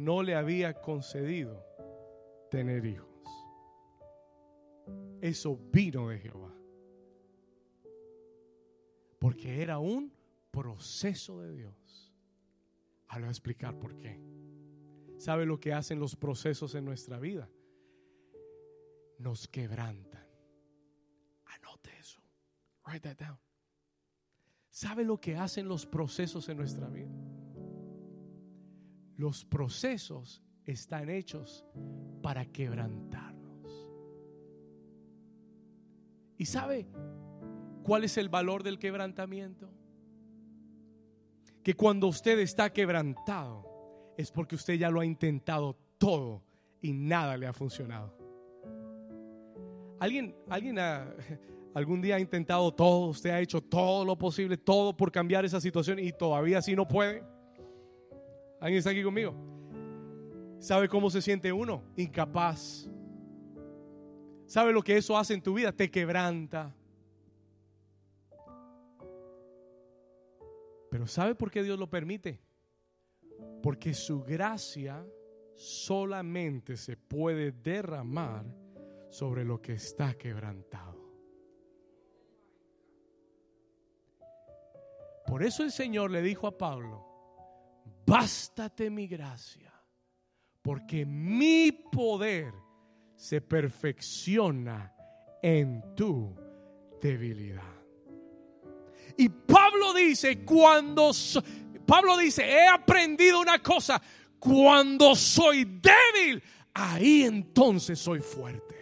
[0.08, 1.65] No le había concedido
[2.50, 3.10] tener hijos.
[5.20, 6.56] Eso vino de Jehová.
[9.20, 10.13] Porque era un
[10.50, 12.13] proceso de Dios.
[13.10, 14.17] Ahora voy a explicar por qué.
[15.17, 17.50] ¿Sabe lo que hacen los procesos en nuestra vida?
[19.20, 20.26] Nos quebrantan.
[21.48, 22.22] Anote eso.
[22.86, 23.39] Write that down.
[24.70, 27.12] ¿Sabe lo que hacen los procesos en nuestra vida?
[29.17, 31.65] Los procesos están hechos
[32.21, 33.89] para quebrantarnos.
[36.38, 36.88] ¿Y sabe
[37.84, 39.69] cuál es el valor del quebrantamiento?
[41.63, 46.43] Que cuando usted está quebrantado es porque usted ya lo ha intentado todo
[46.80, 48.15] y nada le ha funcionado.
[49.99, 50.77] ¿Alguien, alguien
[51.73, 53.08] algún día ha intentado todo?
[53.08, 56.88] Usted ha hecho todo lo posible, todo por cambiar esa situación y todavía así no
[56.88, 57.23] puede.
[58.60, 59.36] ¿Alguien está aquí conmigo?
[60.60, 61.84] ¿Sabe cómo se siente uno?
[61.96, 62.89] Incapaz.
[64.48, 65.72] ¿Sabe lo que eso hace en tu vida?
[65.72, 66.74] Te quebranta.
[70.89, 72.39] Pero ¿sabe por qué Dios lo permite?
[73.62, 75.06] Porque su gracia
[75.54, 78.46] solamente se puede derramar
[79.10, 80.98] sobre lo que está quebrantado.
[85.28, 87.07] Por eso el Señor le dijo a Pablo,
[88.08, 89.72] bástate mi gracia,
[90.62, 92.54] porque mi poder
[93.15, 94.93] se perfecciona
[95.43, 96.34] en tu
[97.02, 97.76] debilidad.
[99.17, 101.12] Y Pablo dice, cuando
[101.86, 104.02] Pablo dice, he aprendido una cosa,
[104.39, 106.41] cuando soy débil,
[106.74, 108.77] ahí entonces soy fuerte.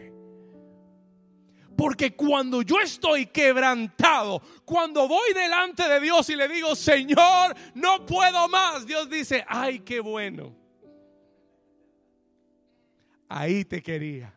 [1.76, 8.06] Porque cuando yo estoy quebrantado, cuando voy delante de Dios y le digo, Señor, no
[8.06, 10.56] puedo más, Dios dice, ay, qué bueno.
[13.28, 14.34] Ahí te quería.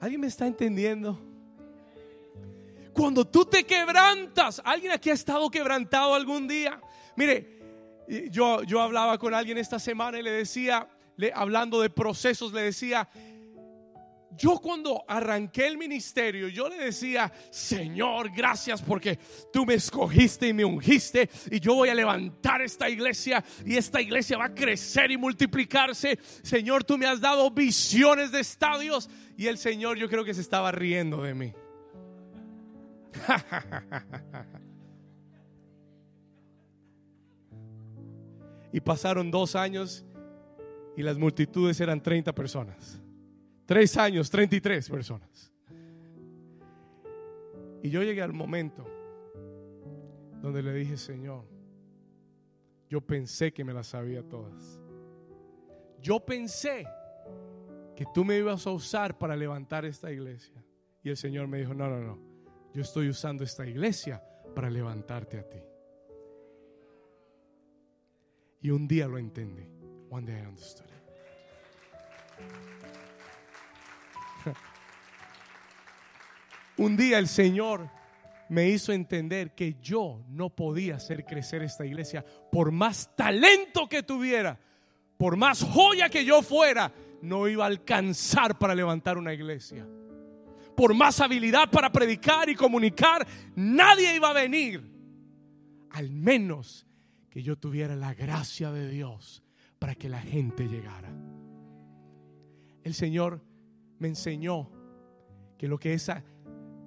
[0.00, 1.18] ¿Alguien me está entendiendo?
[2.92, 6.80] Cuando tú te quebrantas, ¿alguien aquí ha estado quebrantado algún día?
[7.16, 7.58] Mire,
[8.30, 12.62] yo, yo hablaba con alguien esta semana y le decía, le, hablando de procesos, le
[12.62, 13.08] decía,
[14.36, 19.18] yo cuando arranqué el ministerio, yo le decía, Señor, gracias porque
[19.52, 24.00] tú me escogiste y me ungiste y yo voy a levantar esta iglesia y esta
[24.00, 26.18] iglesia va a crecer y multiplicarse.
[26.42, 30.40] Señor, tú me has dado visiones de estadios y el Señor yo creo que se
[30.40, 31.52] estaba riendo de mí.
[38.72, 40.04] y pasaron dos años
[40.96, 43.00] y las multitudes eran 30 personas.
[43.68, 45.52] Tres años, 33 personas.
[47.82, 48.86] Y yo llegué al momento
[50.40, 51.44] donde le dije, Señor,
[52.88, 54.80] yo pensé que me las sabía todas.
[56.00, 56.86] Yo pensé
[57.94, 60.64] que tú me ibas a usar para levantar esta iglesia.
[61.02, 62.18] Y el Señor me dijo, no, no, no,
[62.72, 65.60] yo estoy usando esta iglesia para levantarte a ti.
[68.62, 69.68] Y un día lo entendí.
[70.08, 70.88] One day I understood
[76.78, 77.90] Un día el Señor
[78.48, 84.02] me hizo entender que yo no podía hacer crecer esta iglesia por más talento que
[84.02, 84.58] tuviera,
[85.16, 89.86] por más joya que yo fuera, no iba a alcanzar para levantar una iglesia.
[90.76, 93.26] Por más habilidad para predicar y comunicar,
[93.56, 94.80] nadie iba a venir.
[95.90, 96.86] Al menos
[97.30, 99.42] que yo tuviera la gracia de Dios
[99.80, 101.12] para que la gente llegara.
[102.84, 103.42] El Señor
[103.98, 104.70] me enseñó
[105.58, 106.22] que lo que esa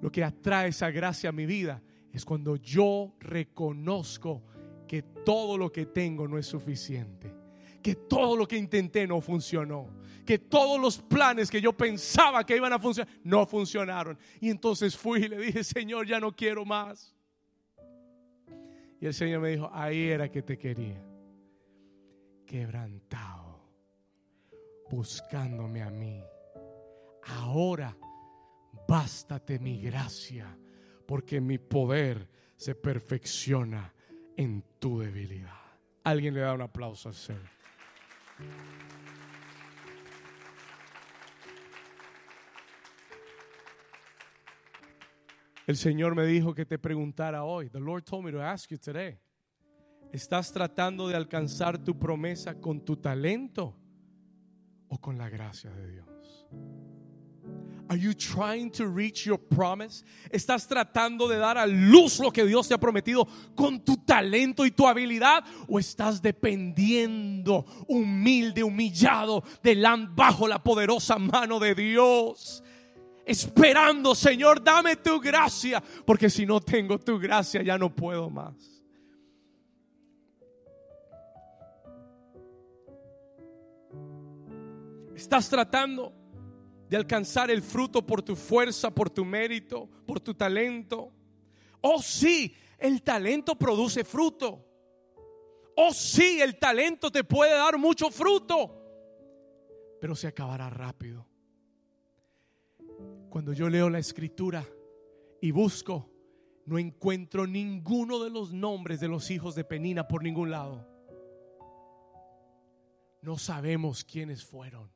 [0.02, 1.82] lo que atrae esa gracia a mi vida
[2.12, 4.44] es cuando yo reconozco
[4.88, 7.34] que todo lo que tengo no es suficiente,
[7.82, 9.88] que todo lo que intenté no funcionó,
[10.26, 14.18] que todos los planes que yo pensaba que iban a funcionar no funcionaron.
[14.40, 17.16] Y entonces fui y le dije, Señor, ya no quiero más.
[19.00, 21.02] Y el Señor me dijo, ahí era que te quería,
[22.46, 23.62] quebrantado,
[24.90, 26.22] buscándome a mí.
[27.24, 27.96] Ahora
[28.88, 30.58] bástate mi gracia,
[31.06, 33.94] porque mi poder se perfecciona
[34.38, 35.54] en tu debilidad.
[36.04, 37.50] Alguien le da un aplauso al Señor.
[45.68, 47.70] El Señor me dijo que te preguntara hoy.
[47.70, 49.20] The Lord told me to ask you today.
[50.12, 53.78] ¿Estás tratando de alcanzar tu promesa con tu talento
[54.90, 56.48] o con la gracia de Dios?
[57.92, 60.06] Are you trying to reach your promise?
[60.32, 64.66] ¿Estás tratando de dar a luz lo que Dios te ha prometido con tu talento
[64.66, 65.44] y tu habilidad?
[65.68, 69.44] ¿O estás dependiendo humilde, humillado,
[70.16, 72.64] bajo la poderosa mano de Dios?
[73.26, 78.56] Esperando, Señor, dame tu gracia, porque si no tengo tu gracia ya no puedo más.
[85.14, 86.21] Estás tratando
[86.92, 91.14] de alcanzar el fruto por tu fuerza, por tu mérito, por tu talento.
[91.80, 94.68] Oh sí, el talento produce fruto.
[95.78, 98.76] Oh sí, el talento te puede dar mucho fruto,
[100.02, 101.26] pero se acabará rápido.
[103.30, 104.68] Cuando yo leo la escritura
[105.40, 106.12] y busco,
[106.66, 110.86] no encuentro ninguno de los nombres de los hijos de Penina por ningún lado.
[113.22, 114.92] No sabemos quiénes fueron.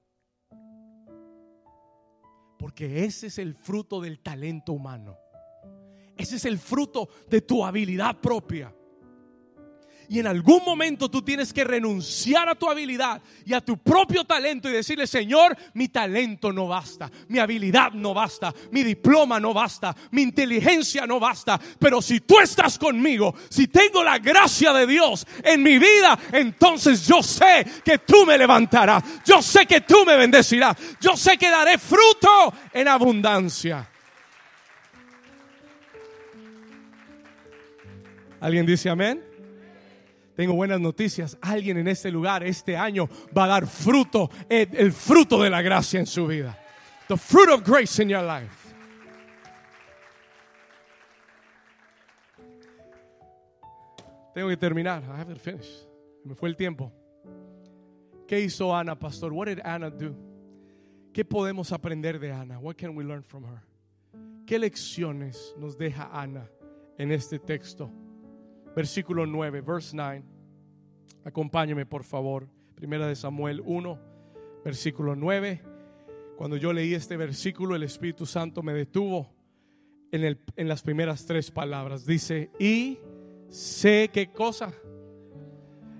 [2.58, 5.18] Porque ese es el fruto del talento humano.
[6.18, 8.74] Ese es el fruto de tu habilidad propia.
[10.10, 14.24] Y en algún momento tú tienes que renunciar a tu habilidad y a tu propio
[14.24, 19.54] talento y decirle, Señor, mi talento no basta, mi habilidad no basta, mi diploma no
[19.54, 21.60] basta, mi inteligencia no basta.
[21.80, 27.06] Pero si tú estás conmigo, si tengo la gracia de Dios en mi vida, entonces
[27.08, 31.50] yo sé que tú me levantarás, yo sé que tú me bendecirás, yo sé que
[31.50, 33.90] daré fruto en abundancia.
[38.40, 39.25] ¿Alguien dice amén?
[40.36, 41.38] Tengo buenas noticias.
[41.42, 46.00] Alguien en este lugar este año va a dar fruto, el, fruto de la gracia
[46.00, 46.58] en su vida.
[47.08, 48.74] The fruit of grace in your life.
[54.34, 55.04] Tengo que terminar.
[55.04, 55.88] I haven't finished.
[56.26, 56.92] Me fue el tiempo.
[58.28, 59.32] ¿Qué hizo Ana, pastor?
[59.32, 60.14] What did Anna do?
[61.14, 62.60] ¿Qué podemos aprender de Ana?
[62.60, 63.62] What can we learn from her?
[64.46, 66.50] ¿Qué lecciones nos deja Ana
[66.98, 67.90] en este texto?
[68.76, 70.24] Versículo 9, verse 9.
[71.24, 72.48] Acompáñeme, por favor.
[72.76, 74.00] Primera de Samuel 1,
[74.64, 75.64] versículo 9.
[76.38, 79.34] Cuando yo leí este versículo, el Espíritu Santo me detuvo
[80.12, 82.06] en, el, en las primeras tres palabras.
[82.06, 83.00] Dice, y
[83.48, 84.74] sé qué cosa.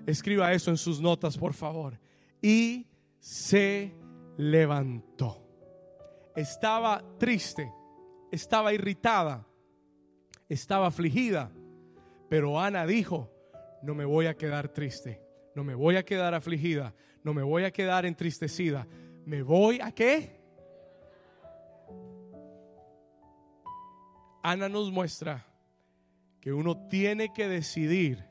[0.06, 1.98] Escriba eso en sus notas, por favor.
[2.42, 2.86] Y
[3.18, 3.94] se
[4.36, 5.42] levantó.
[6.36, 7.72] Estaba triste,
[8.30, 9.46] estaba irritada,
[10.48, 11.50] estaba afligida
[12.28, 13.30] pero Ana dijo,
[13.82, 15.22] no me voy a quedar triste,
[15.54, 18.86] no me voy a quedar afligida, no me voy a quedar entristecida.
[19.24, 20.40] ¿Me voy a qué?
[24.42, 25.44] Ana nos muestra
[26.40, 28.24] que uno tiene que decidir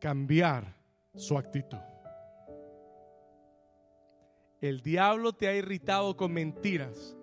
[0.00, 0.76] cambiar
[1.16, 1.80] su actitud.
[4.60, 7.16] El diablo te ha irritado con mentiras.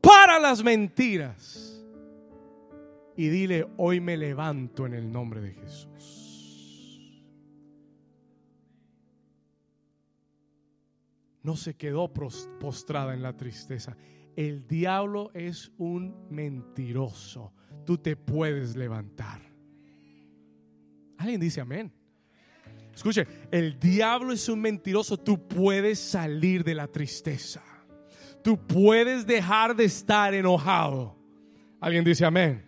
[0.00, 1.79] Para las mentiras
[3.16, 6.16] y dile, hoy me levanto en el nombre de Jesús.
[11.42, 13.96] No se quedó postrada en la tristeza.
[14.36, 17.52] El diablo es un mentiroso.
[17.86, 19.40] Tú te puedes levantar.
[21.16, 21.92] ¿Alguien dice amén?
[22.94, 25.16] Escuche, el diablo es un mentiroso.
[25.16, 27.62] Tú puedes salir de la tristeza
[28.42, 31.16] Tú puedes dejar de estar enojado.
[31.80, 32.64] Alguien dice amén.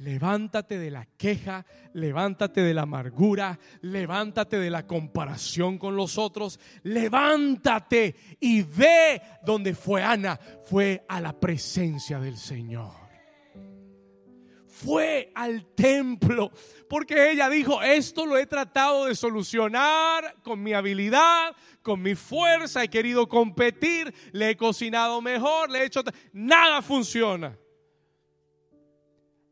[0.00, 6.58] Levántate de la queja, levántate de la amargura, levántate de la comparación con los otros,
[6.84, 12.94] levántate y ve donde fue Ana, fue a la presencia del Señor.
[14.66, 16.50] Fue al templo
[16.88, 22.82] porque ella dijo, esto lo he tratado de solucionar con mi habilidad, con mi fuerza,
[22.82, 26.02] he querido competir, le he cocinado mejor, le he hecho...
[26.32, 27.54] Nada funciona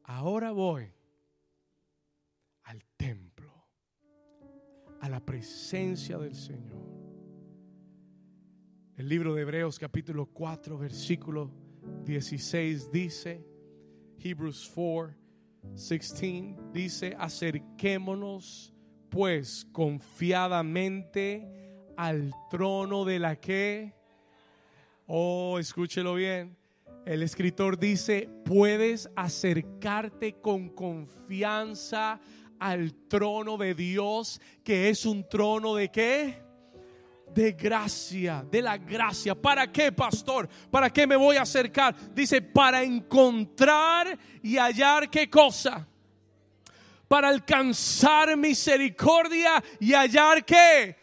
[0.08, 0.90] ahora voy
[2.64, 3.52] al templo,
[5.00, 6.78] a la presencia del Señor.
[8.96, 11.52] El libro de Hebreos capítulo 4 versículo
[12.04, 13.46] 16 dice,
[14.18, 15.14] Hebrews 4,
[15.74, 18.74] 16 dice, acerquémonos
[19.10, 21.46] pues confiadamente
[21.98, 23.94] al trono de la que,
[25.06, 26.57] oh, escúchelo bien,
[27.08, 32.20] el escritor dice, puedes acercarte con confianza
[32.60, 36.42] al trono de Dios, que es un trono de qué?
[37.34, 39.34] De gracia, de la gracia.
[39.34, 40.50] ¿Para qué, pastor?
[40.70, 41.96] ¿Para qué me voy a acercar?
[42.14, 45.88] Dice, para encontrar y hallar qué cosa.
[47.08, 50.94] Para alcanzar misericordia y hallar qué.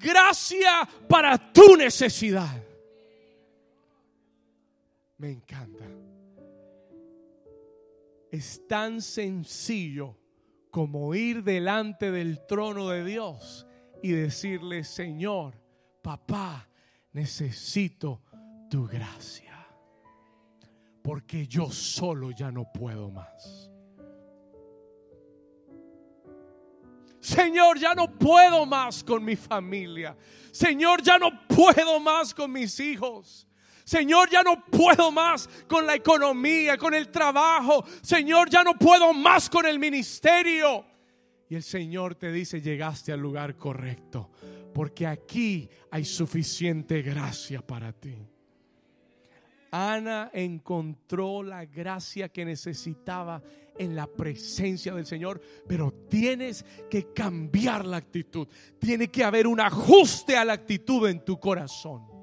[0.00, 2.73] Gracia para tu necesidad.
[5.24, 5.86] Me encanta.
[8.30, 10.18] Es tan sencillo
[10.70, 13.66] como ir delante del trono de Dios
[14.02, 15.58] y decirle, Señor,
[16.02, 16.68] papá,
[17.14, 18.20] necesito
[18.68, 19.66] tu gracia.
[21.02, 23.70] Porque yo solo ya no puedo más.
[27.18, 30.14] Señor, ya no puedo más con mi familia.
[30.52, 33.48] Señor, ya no puedo más con mis hijos.
[33.84, 37.84] Señor, ya no puedo más con la economía, con el trabajo.
[38.02, 40.86] Señor, ya no puedo más con el ministerio.
[41.48, 44.30] Y el Señor te dice, llegaste al lugar correcto,
[44.72, 48.16] porque aquí hay suficiente gracia para ti.
[49.70, 53.42] Ana encontró la gracia que necesitaba
[53.76, 58.48] en la presencia del Señor, pero tienes que cambiar la actitud.
[58.78, 62.13] Tiene que haber un ajuste a la actitud en tu corazón.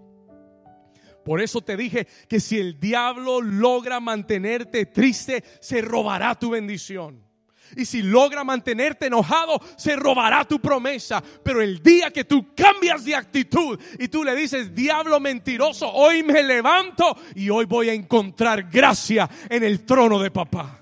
[1.23, 7.31] Por eso te dije que si el diablo logra mantenerte triste, se robará tu bendición.
[7.75, 11.23] Y si logra mantenerte enojado, se robará tu promesa.
[11.43, 16.23] Pero el día que tú cambias de actitud y tú le dices, diablo mentiroso, hoy
[16.23, 20.77] me levanto y hoy voy a encontrar gracia en el trono de papá.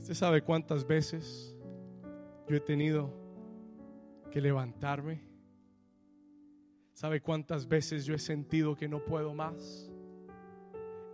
[0.00, 1.51] ¿Usted sabe cuántas veces
[2.56, 3.12] he tenido
[4.30, 5.20] que levantarme.
[6.92, 9.90] ¿Sabe cuántas veces yo he sentido que no puedo más?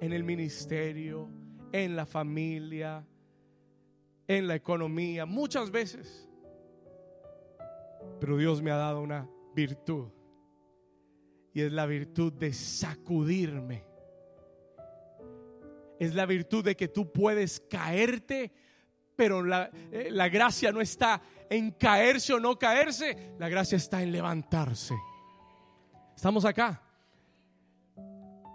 [0.01, 1.29] En el ministerio,
[1.73, 3.07] en la familia,
[4.27, 6.29] en la economía, muchas veces.
[8.21, 10.09] Pero Dios me ha dado una virtud.
[11.53, 13.85] Y es la virtud de sacudirme.
[15.99, 18.53] Es la virtud de que tú puedes caerte
[19.19, 24.13] pero eh, la, gracia no está en caerse o no caerse, la gracia está en
[24.13, 24.95] levantarse.
[26.15, 26.81] Estamos acá.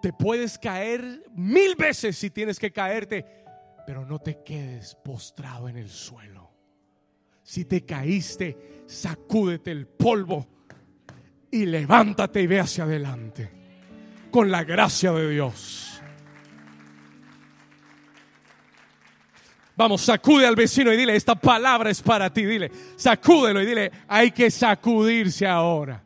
[0.01, 3.43] Te puedes caer mil veces si tienes que caerte,
[3.85, 6.49] pero no te quedes postrado en el suelo.
[7.43, 10.47] Si te caíste, sacúdete el polvo
[11.51, 13.51] y levántate y ve hacia adelante
[14.31, 15.92] con la gracia de Dios.
[19.75, 22.45] Vamos, sacude al vecino y dile, esta palabra es para ti.
[22.45, 26.03] Dile, sacúdelo y dile, hay que sacudirse ahora.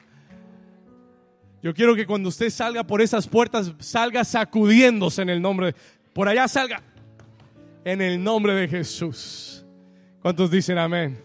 [1.61, 5.75] Yo quiero que cuando usted salga por esas puertas, salga sacudiéndose en el nombre.
[6.13, 6.81] Por allá salga
[7.83, 9.65] en el nombre de Jesús.
[10.21, 11.21] ¿Cuántos dicen amén?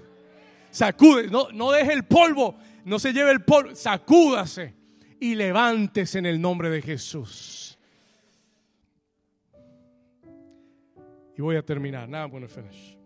[0.70, 4.74] Sacude, no, no deje el polvo, no se lleve el polvo, sacúdase
[5.20, 7.61] y levántese en el nombre de Jesús.
[11.42, 12.08] Voy a terminar.
[12.08, 12.96] Now I'm going to finish.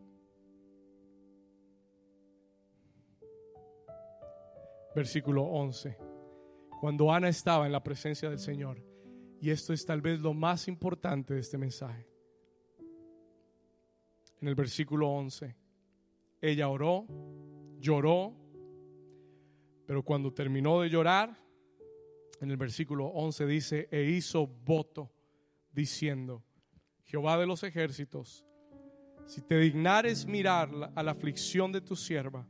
[4.95, 5.97] Versículo 11.
[6.81, 8.83] Cuando Ana estaba en la presencia del Señor,
[9.41, 12.07] y esto es tal vez lo más importante de este mensaje.
[14.43, 15.57] En el versículo 11,
[16.43, 17.07] ella oró,
[17.79, 18.35] lloró,
[19.87, 21.39] pero cuando terminó de llorar,
[22.41, 25.11] en el versículo 11 dice, e hizo voto
[25.73, 26.46] diciendo,
[27.07, 28.45] Jehová de los ejércitos,
[29.27, 32.47] si te dignares mirar a la aflicción de tu sierva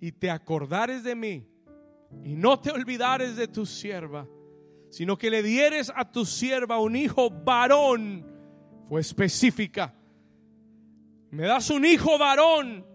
[0.00, 1.48] y te acordares de mí
[2.22, 4.28] y no te olvidares de tu sierva,
[4.90, 8.24] sino que le dieres a tu sierva un hijo varón,
[8.86, 9.94] fue específica.
[11.30, 12.86] Me das un hijo varón,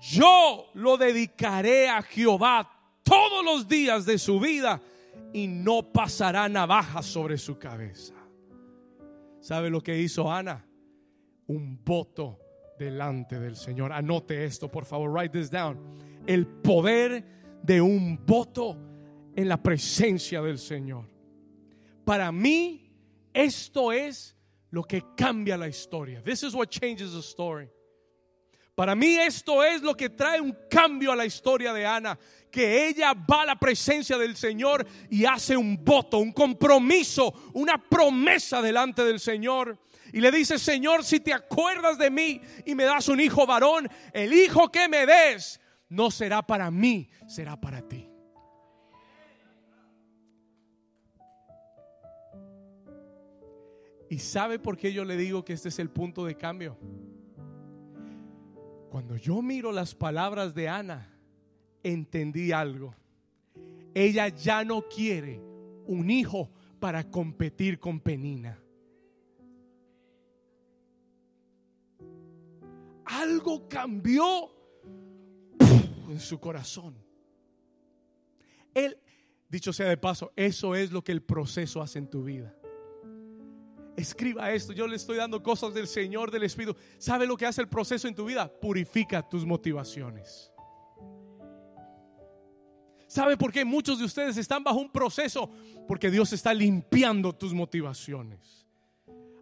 [0.00, 2.68] yo lo dedicaré a Jehová
[3.02, 4.80] todos los días de su vida
[5.32, 8.19] y no pasará navaja sobre su cabeza.
[9.40, 10.66] ¿Sabe lo que hizo Ana?
[11.46, 12.38] Un voto
[12.78, 13.92] delante del Señor.
[13.92, 15.78] Anote esto, por favor, write this down.
[16.26, 17.24] El poder
[17.62, 18.76] de un voto
[19.34, 21.06] en la presencia del Señor.
[22.04, 22.92] Para mí,
[23.32, 24.36] esto es
[24.70, 26.22] lo que cambia la historia.
[26.22, 27.68] This is what changes the story.
[28.80, 32.18] Para mí esto es lo que trae un cambio a la historia de Ana,
[32.50, 37.76] que ella va a la presencia del Señor y hace un voto, un compromiso, una
[37.76, 39.78] promesa delante del Señor.
[40.14, 43.86] Y le dice, Señor, si te acuerdas de mí y me das un hijo varón,
[44.14, 45.60] el hijo que me des
[45.90, 48.08] no será para mí, será para ti.
[54.08, 56.78] ¿Y sabe por qué yo le digo que este es el punto de cambio?
[58.90, 61.08] Cuando yo miro las palabras de Ana,
[61.84, 62.92] entendí algo.
[63.94, 65.40] Ella ya no quiere
[65.86, 68.60] un hijo para competir con Penina.
[73.04, 74.50] Algo cambió
[76.08, 76.96] en su corazón.
[78.74, 78.98] Él,
[79.48, 82.59] dicho sea de paso, eso es lo que el proceso hace en tu vida.
[84.00, 86.74] Escriba esto, yo le estoy dando cosas del Señor, del Espíritu.
[86.96, 88.50] ¿Sabe lo que hace el proceso en tu vida?
[88.50, 90.50] Purifica tus motivaciones.
[93.06, 95.50] ¿Sabe por qué muchos de ustedes están bajo un proceso?
[95.86, 98.66] Porque Dios está limpiando tus motivaciones.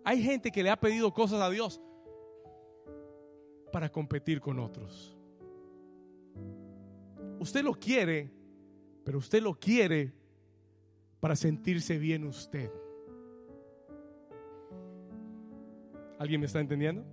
[0.04, 1.80] Hay gente que le ha pedido cosas a Dios
[3.72, 5.16] para competir con otros.
[7.38, 8.32] Usted lo quiere,
[9.04, 10.12] pero usted lo quiere
[11.20, 12.72] para sentirse bien usted.
[16.18, 17.04] ¿Alguien me está entendiendo?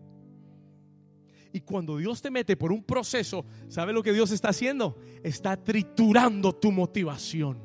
[1.54, 4.98] Y cuando Dios te mete por un proceso, ¿sabe lo que Dios está haciendo?
[5.24, 7.60] Está triturando tu motivación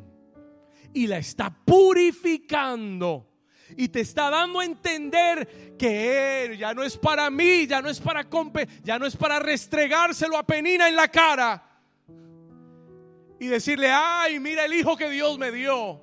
[0.93, 3.27] y la está purificando.
[3.77, 7.89] Y te está dando a entender que Él ya no es para mí, ya no
[7.89, 11.67] es para compe- ya no es para restregárselo a Penina en la cara
[13.39, 16.03] y decirle, ay, mira el hijo que Dios me dio.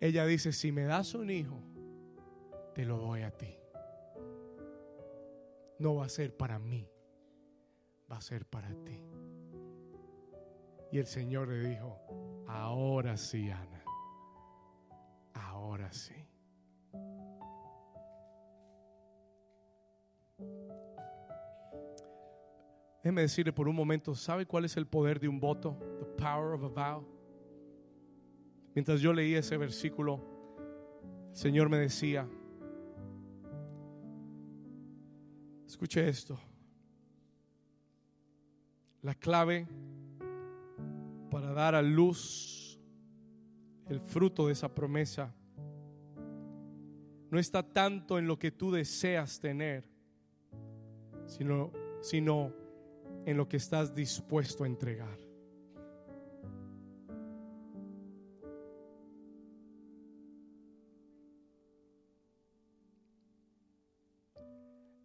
[0.00, 1.60] Ella dice, si me das un hijo,
[2.74, 3.58] te lo doy a ti.
[5.78, 6.88] No va a ser para mí,
[8.10, 9.02] va a ser para ti.
[10.90, 13.84] Y el Señor le dijo, ahora sí, Ana,
[15.34, 16.14] ahora sí.
[23.02, 25.76] Déjeme decirle por un momento, ¿sabe cuál es el poder de un voto?
[25.98, 27.08] The power of a vow.
[28.74, 30.20] Mientras yo leía ese versículo,
[31.30, 32.28] el Señor me decía,
[35.72, 36.38] escuche esto,
[39.00, 39.66] la clave
[41.30, 42.78] para dar a luz
[43.88, 45.34] el fruto de esa promesa
[47.30, 49.88] no está tanto en lo que tú deseas tener,
[51.24, 52.52] sino, sino
[53.24, 55.21] en lo que estás dispuesto a entregar.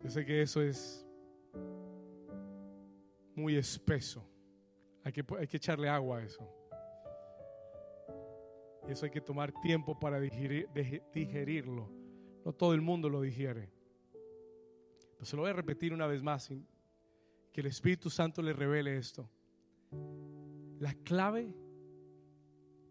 [0.07, 1.05] Yo sé que eso es
[3.35, 4.25] muy espeso.
[5.03, 6.49] Hay que, hay que echarle agua a eso.
[8.87, 10.69] Y eso hay que tomar tiempo para digerir-
[11.11, 11.89] digerirlo.
[12.45, 13.69] No todo el mundo lo digiere.
[15.11, 16.47] Pero se lo voy a repetir una vez más.
[17.51, 19.29] Que el Espíritu Santo le revele esto.
[20.79, 21.53] La clave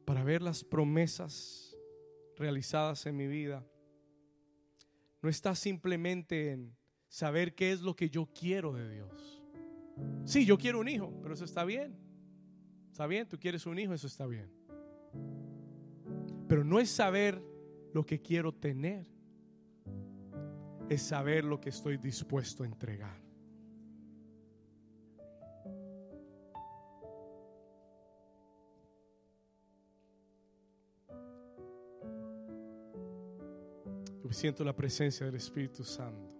[0.04, 1.78] para ver las promesas
[2.36, 3.66] realizadas en mi vida
[5.22, 6.76] no está simplemente en
[7.16, 9.42] saber qué es lo que yo quiero de Dios.
[10.26, 11.96] Sí, yo quiero un hijo, pero eso está bien.
[12.90, 14.50] Está bien, tú quieres un hijo, eso está bien.
[16.46, 17.42] Pero no es saber
[17.94, 19.06] lo que quiero tener,
[20.90, 23.18] es saber lo que estoy dispuesto a entregar.
[34.22, 36.35] Yo siento la presencia del Espíritu Santo.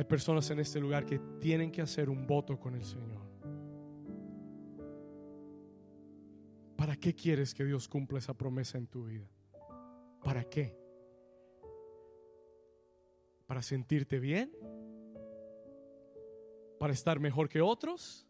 [0.00, 3.20] Hay personas en este lugar que tienen que hacer un voto con el Señor.
[6.74, 9.28] ¿Para qué quieres que Dios cumpla esa promesa en tu vida?
[10.24, 10.74] ¿Para qué?
[13.46, 14.50] ¿Para sentirte bien?
[16.78, 18.26] ¿Para estar mejor que otros?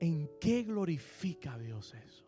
[0.00, 2.26] ¿En qué glorifica Dios eso?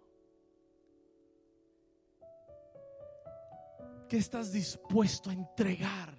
[4.09, 6.18] ¿Qué estás dispuesto a entregar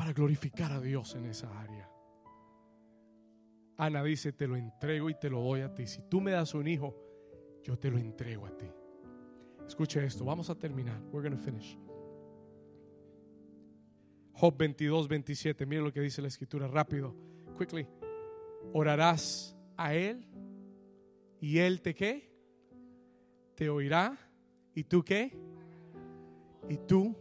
[0.00, 1.86] para glorificar a Dios en esa área?
[3.76, 5.86] Ana dice, te lo entrego y te lo doy a ti.
[5.86, 6.96] Si tú me das un hijo,
[7.62, 8.64] yo te lo entrego a ti.
[9.66, 10.98] Escuche esto, vamos a terminar.
[11.12, 11.76] We're going to finish.
[14.32, 15.66] Job 22, 27.
[15.66, 17.14] Mira lo que dice la escritura rápido.
[17.58, 17.86] Quickly.
[18.72, 20.26] Orarás a él
[21.42, 22.32] y él te qué?
[23.54, 24.16] Te oirá
[24.74, 25.38] y tú qué?
[26.70, 27.14] Y tú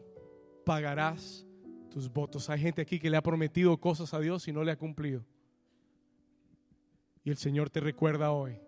[0.64, 1.46] pagarás
[1.90, 2.50] tus votos.
[2.50, 5.26] Hay gente aquí que le ha prometido cosas a Dios y no le ha cumplido.
[7.24, 8.60] Y el Señor te recuerda hoy.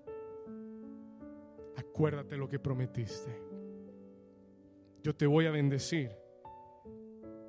[1.77, 3.39] Acuérdate lo que prometiste.
[5.03, 6.11] Yo te voy a bendecir.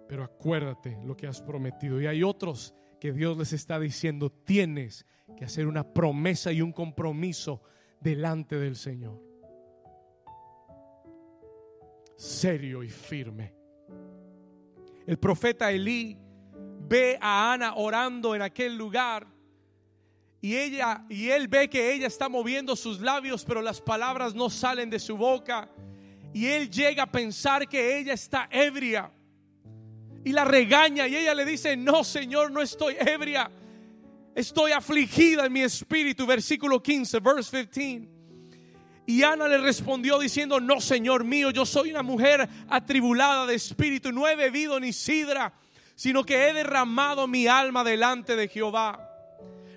[0.08, 2.00] Pero acuérdate lo que has prometido.
[2.00, 5.06] Y hay otros que Dios les está diciendo, tienes
[5.36, 7.62] que hacer una promesa y un compromiso
[8.00, 9.20] delante del Señor.
[12.16, 13.61] Serio y firme.
[15.06, 16.16] El profeta Elí
[16.88, 19.26] ve a Ana orando en aquel lugar
[20.40, 24.50] y ella y él ve que ella está moviendo sus labios, pero las palabras no
[24.50, 25.68] salen de su boca.
[26.34, 29.12] Y él llega a pensar que ella está ebria
[30.24, 33.50] y la regaña y ella le dice, no Señor, no estoy ebria,
[34.34, 38.11] estoy afligida en mi espíritu, versículo 15, verse 15.
[39.06, 44.12] Y Ana le respondió diciendo, no Señor mío, yo soy una mujer atribulada de espíritu,
[44.12, 45.52] no he bebido ni sidra,
[45.94, 49.08] sino que he derramado mi alma delante de Jehová.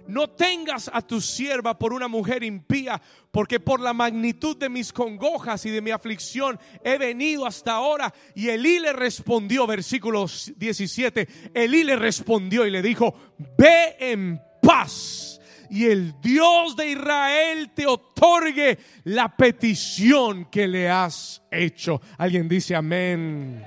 [0.07, 3.01] No tengas a tu sierva por una mujer impía,
[3.31, 8.13] porque por la magnitud de mis congojas y de mi aflicción he venido hasta ahora.
[8.35, 13.15] Y Elí le respondió, versículo 17, Elí le respondió y le dijo,
[13.57, 15.34] ve en paz
[15.69, 22.01] y el Dios de Israel te otorgue la petición que le has hecho.
[22.17, 23.65] Alguien dice amén.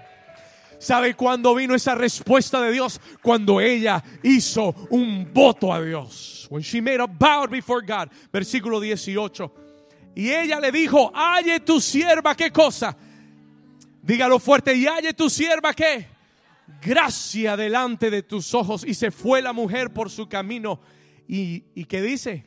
[0.79, 3.01] ¿Sabe cuándo vino esa respuesta de Dios?
[3.21, 6.47] Cuando ella hizo un voto a Dios.
[6.51, 8.09] When she made a vow before God.
[8.33, 9.53] Versículo 18.
[10.15, 12.97] Y ella le dijo, halle tu sierva, ¿qué cosa?
[14.03, 16.07] Dígalo fuerte, y halle tu sierva, ¿qué?
[16.81, 18.85] Gracia delante de tus ojos.
[18.85, 20.81] Y se fue la mujer por su camino.
[21.29, 22.47] ¿Y, y qué dice?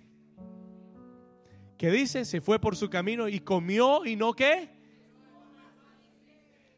[1.77, 2.25] ¿Qué dice?
[2.25, 4.81] Se fue por su camino y comió y no qué?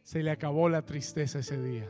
[0.03, 1.89] se le acabó la tristeza ese día.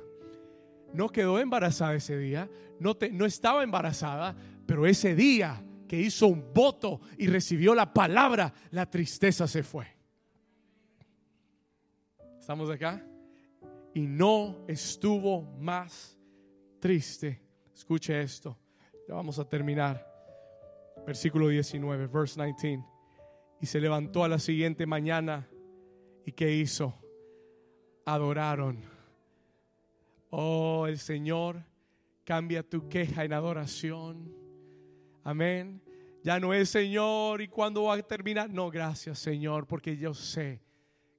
[0.94, 2.50] No quedó embarazada ese día,
[2.80, 4.36] no, no estaba embarazada,
[4.66, 9.88] pero ese día que hizo un voto y recibió la palabra, la tristeza se fue.
[12.40, 13.04] ¿Estamos acá?
[13.96, 16.18] Y no estuvo más
[16.80, 17.42] triste.
[17.74, 18.58] Escuche esto.
[19.08, 20.08] Ya vamos a terminar.
[21.06, 22.84] Versículo 19, verse 19.
[23.62, 25.48] Y se levantó a la siguiente mañana.
[26.26, 27.04] ¿Y qué hizo?
[28.06, 28.84] adoraron.
[30.30, 31.64] Oh, el Señor
[32.24, 34.34] cambia tu queja en adoración.
[35.24, 35.82] Amén.
[36.24, 38.50] Ya no es Señor y cuando va a terminar.
[38.50, 40.62] No, gracias Señor, porque yo sé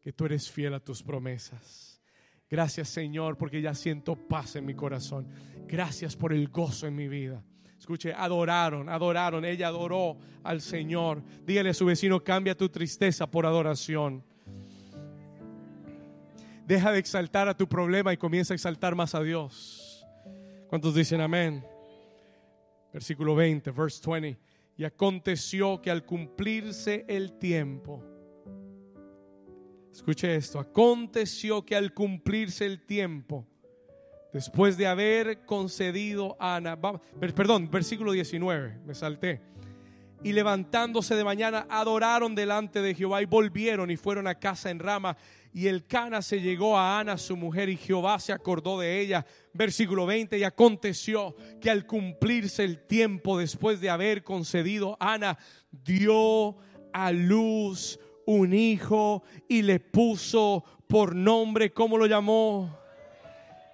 [0.01, 2.03] que tú eres fiel a tus promesas.
[2.51, 5.29] Gracias Señor, porque ya siento paz en mi corazón.
[5.67, 7.43] Gracias por el gozo en mi vida.
[7.85, 9.45] Escuche, adoraron, adoraron.
[9.45, 11.23] Ella adoró al Señor.
[11.45, 14.25] Dígale a su vecino, cambia tu tristeza por adoración.
[16.67, 20.03] Deja de exaltar a tu problema y comienza a exaltar más a Dios.
[20.67, 21.63] ¿Cuántos dicen amén?
[22.91, 24.41] Versículo 20, verse 20.
[24.79, 28.03] Y aconteció que al cumplirse el tiempo,
[29.93, 33.47] escuche esto, aconteció que al cumplirse el tiempo,
[34.35, 36.79] después de haber concedido a Ana,
[37.19, 39.41] perdón, versículo 19, me salté.
[40.23, 44.81] Y levantándose de mañana, adoraron delante de Jehová y volvieron y fueron a casa en
[44.81, 45.17] Rama
[45.53, 49.25] y el Cana se llegó a Ana, su mujer, y Jehová se acordó de ella.
[49.53, 55.39] Versículo 20, y aconteció que al cumplirse el tiempo después de haber concedido, Ana
[55.71, 56.57] dio
[56.93, 62.84] a luz un hijo y le puso por nombre, ¿cómo lo llamó?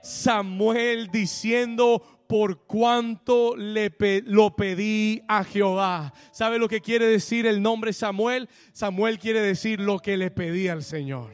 [0.03, 3.93] Samuel diciendo, por cuanto le
[4.25, 6.13] lo pedí a Jehová.
[6.31, 8.49] ¿Sabe lo que quiere decir el nombre Samuel?
[8.73, 11.33] Samuel quiere decir lo que le pedí al Señor.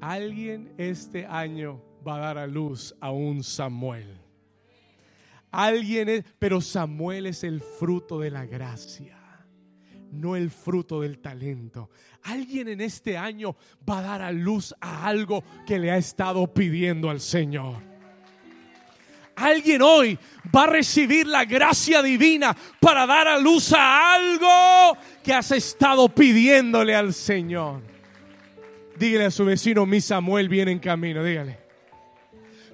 [0.00, 4.20] Alguien este año va a dar a luz a un Samuel.
[5.52, 9.15] Alguien es, pero Samuel es el fruto de la gracia.
[10.12, 11.90] No el fruto del talento.
[12.24, 13.56] Alguien en este año
[13.88, 17.82] va a dar a luz a algo que le ha estado pidiendo al Señor.
[19.36, 20.18] Alguien hoy
[20.54, 26.08] va a recibir la gracia divina para dar a luz a algo que has estado
[26.08, 27.82] pidiéndole al Señor.
[28.98, 31.58] Dígale a su vecino, mi Samuel viene en camino, dígale.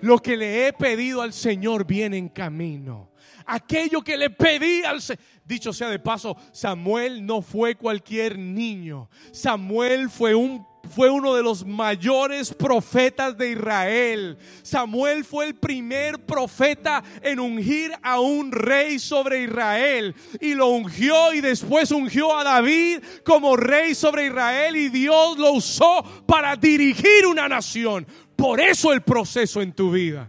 [0.03, 3.12] Lo que le he pedido al Señor viene en camino.
[3.47, 5.23] Aquello que le pedí al Señor.
[5.45, 9.11] Dicho sea de paso, Samuel no fue cualquier niño.
[9.33, 10.65] Samuel fue un
[10.95, 14.37] fue uno de los mayores profetas de Israel.
[14.63, 20.15] Samuel fue el primer profeta en ungir a un rey sobre Israel.
[20.41, 24.77] Y lo ungió y después ungió a David como rey sobre Israel.
[24.77, 28.07] Y Dios lo usó para dirigir una nación.
[28.37, 30.29] Por eso el proceso en tu vida.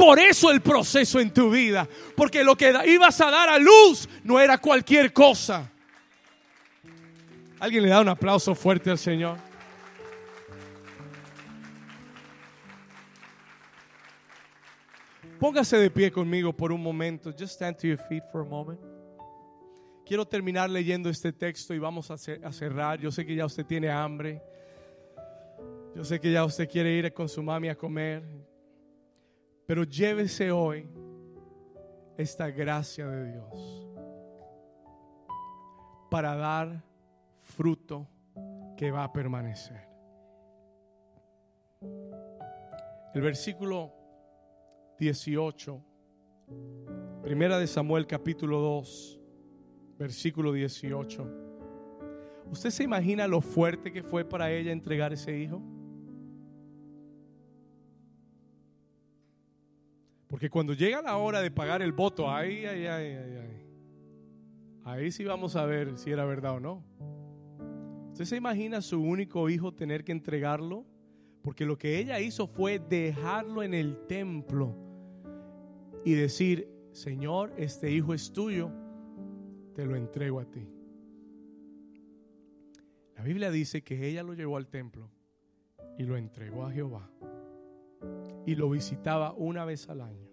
[0.00, 1.86] Por eso el proceso en tu vida.
[2.16, 5.70] Porque lo que ibas a dar a luz no era cualquier cosa.
[7.58, 9.36] Alguien le da un aplauso fuerte al Señor.
[15.38, 17.30] Póngase de pie conmigo por un momento.
[17.30, 18.80] Just stand to your feet for a moment.
[20.06, 22.98] Quiero terminar leyendo este texto y vamos a cerrar.
[22.98, 24.40] Yo sé que ya usted tiene hambre.
[25.94, 28.49] Yo sé que ya usted quiere ir con su mami a comer.
[29.70, 30.84] Pero llévese hoy
[32.18, 33.86] esta gracia de Dios
[36.10, 36.82] para dar
[37.36, 38.08] fruto
[38.76, 39.86] que va a permanecer.
[43.14, 43.92] El versículo
[44.98, 45.80] 18.
[47.22, 49.20] Primera de Samuel capítulo 2,
[49.96, 51.28] versículo 18.
[52.50, 55.62] ¿Usted se imagina lo fuerte que fue para ella entregar ese hijo?
[60.30, 63.66] Porque cuando llega la hora de pagar el voto, ay, ay, ay, ay, ay.
[64.84, 66.84] Ahí sí vamos a ver si era verdad o no.
[68.12, 70.86] ¿Usted se imagina a su único hijo tener que entregarlo?
[71.42, 74.76] Porque lo que ella hizo fue dejarlo en el templo
[76.04, 78.70] y decir, Señor, este hijo es tuyo,
[79.74, 80.68] te lo entrego a ti.
[83.16, 85.10] La Biblia dice que ella lo llevó al templo
[85.98, 87.10] y lo entregó a Jehová.
[88.46, 90.28] Y lo visitaba una vez al año.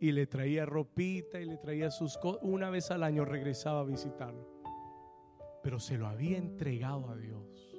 [0.00, 2.42] Y le traía ropita y le traía sus cosas.
[2.42, 4.48] Una vez al año regresaba a visitarlo.
[5.62, 7.78] Pero se lo había entregado a Dios.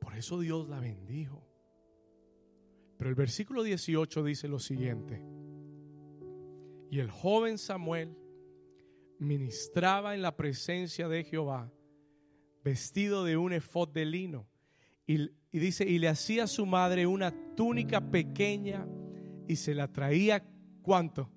[0.00, 1.46] Por eso Dios la bendijo.
[2.96, 5.22] Pero el versículo 18 dice lo siguiente.
[6.90, 8.16] Y el joven Samuel
[9.18, 11.72] ministraba en la presencia de Jehová,
[12.62, 14.48] vestido de un efod de lino.
[15.06, 18.86] Y, dice, y le hacía a su madre una túnica pequeña
[19.48, 20.44] y se la traía,
[20.82, 21.30] ¿cuánto?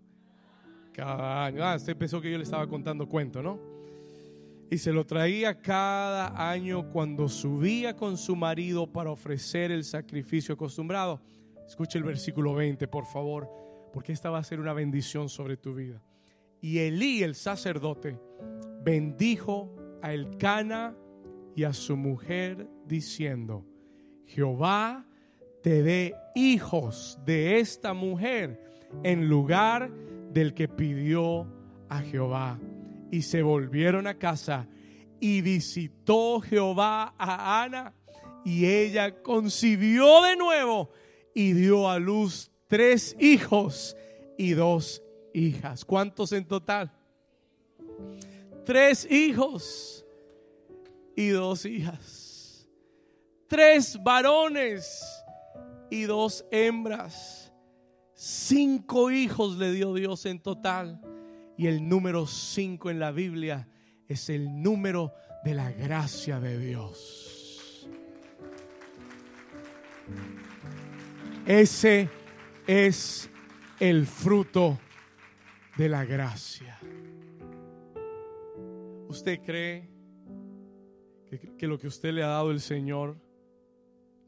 [0.94, 1.64] Cada año.
[1.64, 3.60] Ah, usted pensó que yo le estaba contando cuento, ¿no?
[4.72, 10.54] Y se lo traía cada año cuando subía con su marido para ofrecer el sacrificio
[10.54, 11.22] acostumbrado.
[11.66, 13.50] Escuche el versículo 20, por favor,
[13.94, 16.04] porque esta va a ser una bendición sobre tu vida.
[16.62, 18.20] Y Elí, el sacerdote,
[18.84, 20.96] bendijo a Elcana
[21.56, 23.66] y a su mujer diciendo,
[24.30, 25.06] Jehová
[25.64, 28.64] te dé hijos de esta mujer
[29.04, 29.92] en lugar
[30.32, 31.48] del que pidió
[31.90, 32.60] a Jehová.
[33.12, 34.68] Y se volvieron a casa
[35.20, 37.94] y visitó Jehová a Ana
[38.46, 40.92] y ella concibió de nuevo
[41.34, 43.98] y dio a luz tres hijos
[44.38, 45.02] y dos
[45.34, 45.86] hijas.
[45.86, 46.92] ¿Cuántos en total?
[48.64, 50.06] Tres hijos
[51.16, 52.19] y dos hijas.
[53.50, 55.04] Tres varones
[55.90, 57.52] y dos hembras.
[58.14, 61.02] Cinco hijos le dio Dios en total.
[61.58, 63.68] Y el número cinco en la Biblia
[64.08, 67.90] es el número de la gracia de Dios.
[71.46, 72.08] Ese
[72.68, 73.30] es
[73.80, 74.78] el fruto
[75.76, 76.78] de la gracia.
[79.08, 79.90] ¿Usted cree
[81.58, 83.18] que, lo que usted le ha dado el Señor,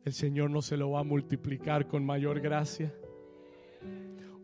[0.03, 2.93] el Señor no se lo va a multiplicar con mayor gracia?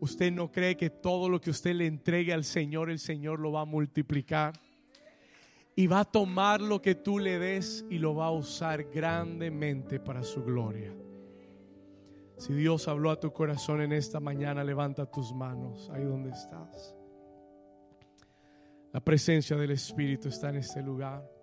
[0.00, 3.52] ¿Usted no cree que todo lo que usted le entregue al Señor, el Señor lo
[3.52, 4.52] va a multiplicar?
[5.74, 10.00] Y va a tomar lo que tú le des y lo va a usar grandemente
[10.00, 10.92] para su gloria.
[12.36, 16.94] Si Dios habló a tu corazón en esta mañana, levanta tus manos ahí donde estás.
[18.92, 21.37] La presencia del Espíritu está en este lugar.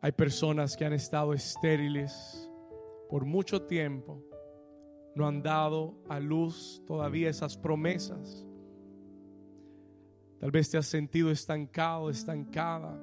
[0.00, 2.50] Hay personas que han estado estériles
[3.08, 4.22] por mucho tiempo,
[5.14, 8.46] no han dado a luz todavía esas promesas.
[10.38, 13.02] Tal vez te has sentido estancado, estancada.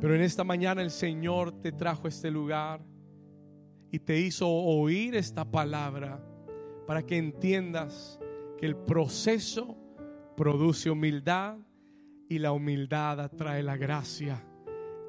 [0.00, 2.80] Pero en esta mañana el Señor te trajo a este lugar
[3.90, 6.22] y te hizo oír esta palabra
[6.86, 8.18] para que entiendas
[8.58, 9.76] que el proceso
[10.36, 11.58] produce humildad
[12.28, 14.42] y la humildad atrae la gracia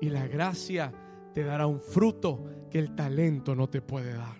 [0.01, 0.93] y la gracia
[1.33, 4.37] te dará un fruto que el talento no te puede dar,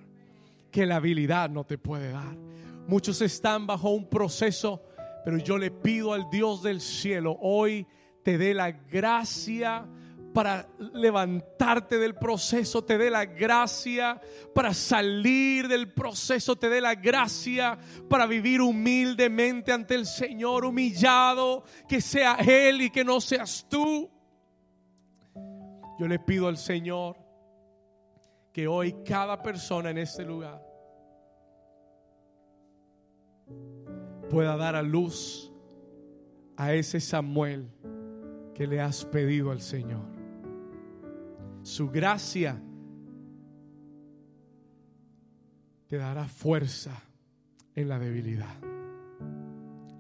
[0.72, 2.36] que la habilidad no te puede dar.
[2.88, 4.82] Muchos están bajo un proceso,
[5.26, 7.86] pero yo le pido al Dios del cielo hoy
[8.24, 9.88] te dé la gracia
[10.38, 14.22] para levantarte del proceso, te dé la gracia
[14.54, 17.76] para salir del proceso, te dé la gracia
[18.08, 24.12] para vivir humildemente ante el Señor, humillado, que sea Él y que no seas tú.
[25.98, 27.18] Yo le pido al Señor
[28.54, 30.64] que hoy cada persona en este lugar
[34.30, 35.52] pueda dar a luz
[36.58, 37.72] a ese Samuel
[38.54, 40.17] que le has pedido al Señor.
[41.68, 42.58] Su gracia
[45.86, 46.98] te dará fuerza
[47.76, 48.56] en la debilidad.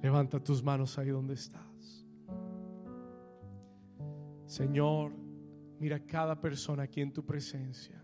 [0.02, 2.08] Levanta tus manos ahí donde estás.
[4.46, 5.12] Señor,
[5.78, 8.02] mira cada persona aquí en tu presencia.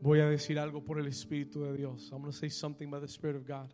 [0.00, 2.10] Voy a decir algo por el Espíritu de Dios.
[2.10, 3.72] I'm going to say something by the Spirit of God.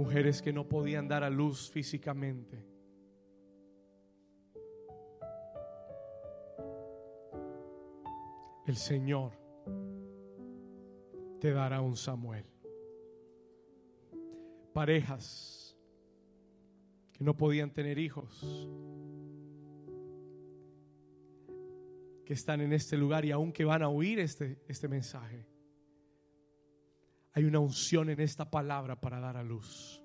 [0.00, 2.64] Mujeres que no podían dar a luz físicamente.
[8.66, 9.32] El Señor
[11.38, 12.46] te dará un Samuel.
[14.72, 15.76] Parejas
[17.12, 18.66] que no podían tener hijos,
[22.24, 25.46] que están en este lugar y aún que van a oír este, este mensaje
[27.32, 30.02] hay una unción en esta palabra para dar a luz.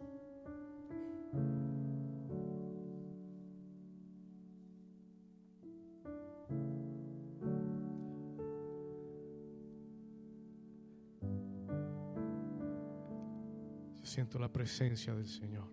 [13.95, 15.67] Yo siento la presencia del Señor.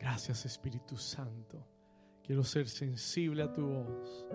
[0.00, 1.64] Gracias Espíritu Santo.
[2.22, 4.26] Quiero ser sensible a tu voz.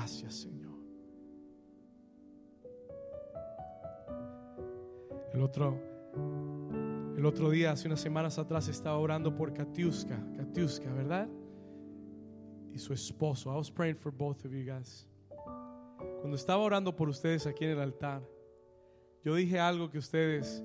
[0.00, 0.72] Gracias, Señor.
[5.34, 5.78] El otro,
[7.18, 11.28] el otro día, hace unas semanas atrás, estaba orando por Katiuska, Katiuska, ¿verdad?
[12.72, 13.52] Y su esposo.
[13.52, 15.06] I was praying for both of you guys.
[16.20, 18.22] Cuando estaba orando por ustedes aquí en el altar,
[19.22, 20.64] yo dije algo que ustedes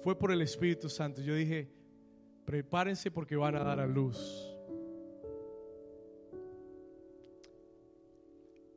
[0.00, 1.20] fue por el Espíritu Santo.
[1.20, 1.70] Yo dije,
[2.46, 4.56] prepárense porque van a dar a luz.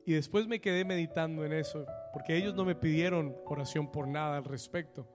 [0.06, 4.38] Y después me quedé meditando en eso, porque ellos no me pidieron oración por nada
[4.38, 5.08] al respecto.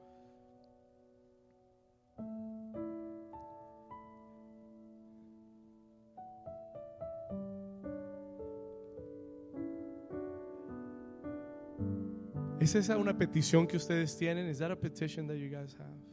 [12.61, 14.47] ¿Es esa una petición que ustedes tienen?
[14.47, 16.09] ¿Es that a petition that you guys have?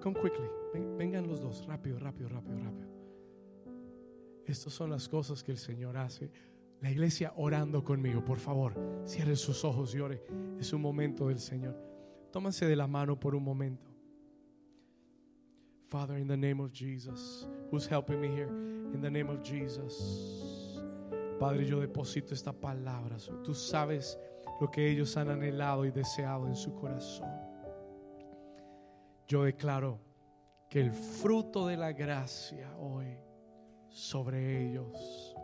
[0.00, 0.48] Come, quickly.
[0.98, 2.95] Vengan los dos, rápido, rápido, rápido, rápido.
[4.46, 6.30] Estas son las cosas que el Señor hace.
[6.80, 8.74] La iglesia orando conmigo, por favor,
[9.04, 10.22] cierre sus ojos y ore.
[10.58, 11.76] Es un momento del Señor.
[12.30, 13.90] Tómanse de la mano por un momento.
[15.88, 18.48] Father, in the name of Jesus, who's helping me here?
[18.92, 20.82] In the name of Jesus.
[21.38, 23.16] Padre, yo deposito esta palabra.
[23.44, 24.18] Tú sabes
[24.60, 27.30] lo que ellos han anhelado y deseado en su corazón.
[29.28, 30.00] Yo declaro
[30.68, 33.16] que el fruto de la gracia hoy
[33.96, 35.34] sobre ellos.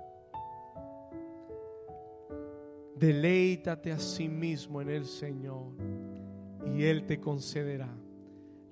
[2.95, 5.73] Deleítate a sí mismo en el Señor
[6.67, 7.89] y Él te concederá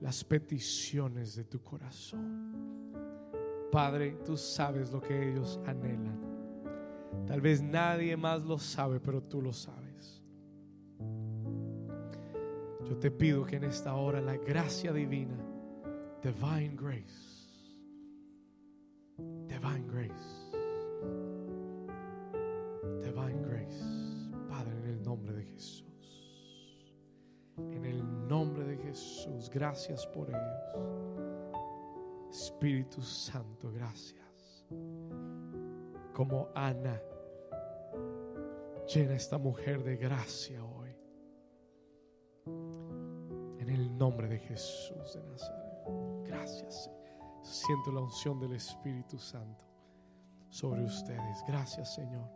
[0.01, 2.93] las peticiones de tu corazón.
[3.73, 6.21] Padre, tú sabes lo que ellos anhelan.
[7.27, 10.23] Tal vez nadie más lo sabe, pero tú lo sabes.
[12.87, 15.39] Yo te pido que en esta hora la gracia divina,
[16.23, 17.30] divine grace,
[28.41, 29.51] nombre de Jesús.
[29.51, 31.11] Gracias por ellos.
[32.31, 34.65] Espíritu Santo, gracias.
[36.15, 37.01] Como Ana,
[38.87, 40.81] llena esta mujer de gracia hoy.
[44.01, 46.27] nombre de Jesús de Nazaret.
[46.27, 46.91] Gracias.
[47.43, 49.67] Siento la unción del Espíritu Santo
[50.49, 51.45] sobre ustedes.
[51.47, 52.27] Gracias, Señor.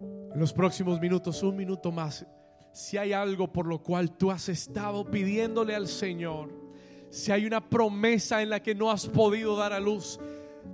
[0.00, 2.26] En los próximos minutos, un minuto más,
[2.74, 6.50] si hay algo por lo cual tú has estado pidiéndole al Señor,
[7.08, 10.18] si hay una promesa en la que no has podido dar a luz,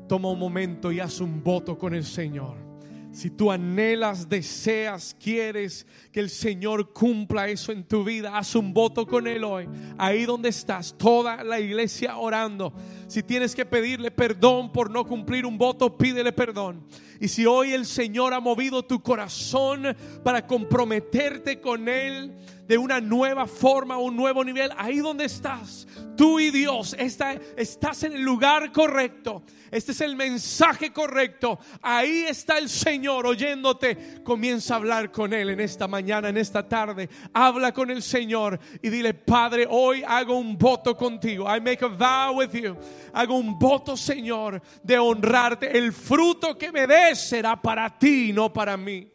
[0.09, 2.70] toma un momento y haz un voto con el Señor.
[3.13, 8.73] Si tú anhelas, deseas, quieres que el Señor cumpla eso en tu vida, haz un
[8.73, 9.69] voto con Él hoy.
[9.99, 12.73] Ahí donde estás, toda la iglesia orando.
[13.09, 16.87] Si tienes que pedirle perdón por no cumplir un voto, pídele perdón.
[17.21, 22.33] Y si hoy el Señor ha movido tu corazón para comprometerte con Él
[22.69, 25.89] de una nueva forma, un nuevo nivel, ahí donde estás,
[26.21, 29.43] tú y Dios, estás en el lugar correcto.
[29.71, 31.59] Este es el mensaje correcto.
[31.81, 34.21] Ahí está el Señor oyéndote.
[34.23, 37.09] Comienza a hablar con Él en esta mañana, en esta tarde.
[37.33, 41.47] Habla con el Señor y dile, Padre, hoy hago un voto contigo.
[41.47, 42.77] I make a vow with you.
[43.15, 45.75] Hago un voto, Señor, de honrarte.
[45.75, 49.11] El fruto que me des será para ti, no para mí.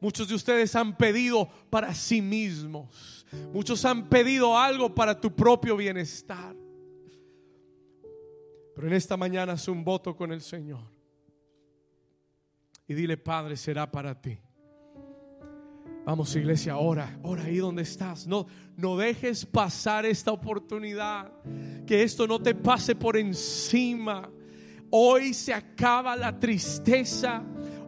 [0.00, 3.17] Muchos de ustedes han pedido para sí mismos.
[3.52, 6.56] Muchos han pedido algo para tu propio bienestar.
[8.74, 10.84] Pero en esta mañana haz un voto con el Señor.
[12.86, 14.38] Y dile, Padre, será para ti.
[16.06, 18.26] Vamos, iglesia, ora, ora ahí donde estás.
[18.26, 21.30] No, no dejes pasar esta oportunidad.
[21.86, 24.30] Que esto no te pase por encima.
[24.90, 27.42] Hoy se acaba la tristeza.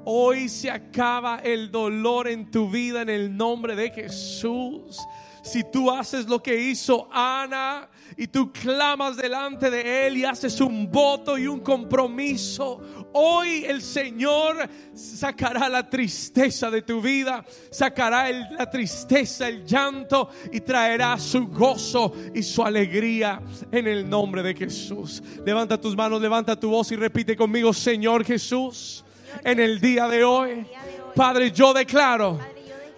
[0.04, 4.98] Hoy se acaba el dolor en tu vida en el nombre de Jesús.
[5.42, 10.60] Si tú haces lo que hizo Ana y tú clamas delante de Él y haces
[10.60, 18.30] un voto y un compromiso, hoy el Señor sacará la tristeza de tu vida, sacará
[18.30, 23.40] la tristeza, el llanto y traerá su gozo y su alegría
[23.72, 25.22] en el nombre de Jesús.
[25.44, 29.04] Levanta tus manos, levanta tu voz y repite conmigo, Señor Jesús,
[29.44, 30.66] en el día de hoy,
[31.14, 32.38] Padre, yo declaro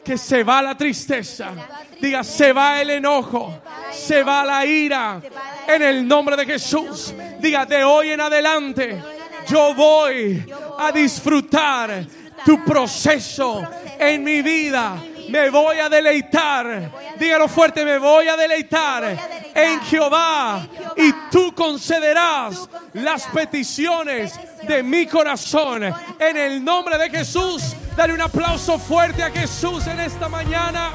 [0.05, 1.55] que se va la tristeza
[2.03, 5.21] Diga, se va el enojo, se va la ira.
[5.69, 7.15] En el nombre de Jesús.
[7.39, 9.01] Diga, de hoy en adelante
[9.47, 10.45] yo voy
[10.81, 12.05] a disfrutar
[12.45, 13.63] tu proceso
[14.01, 14.97] en mi vida.
[15.29, 16.91] Me voy a deleitar.
[17.21, 19.17] Dígalo fuerte, me voy a deleitar
[19.55, 20.67] en Jehová.
[20.97, 25.85] Y tú concederás las peticiones de mi corazón.
[26.19, 30.91] En el nombre de Jesús, dale un aplauso fuerte a Jesús en esta mañana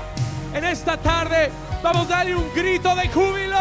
[0.58, 1.52] en esta tarde.
[1.84, 3.58] Vamos a darle un grito de júbilo.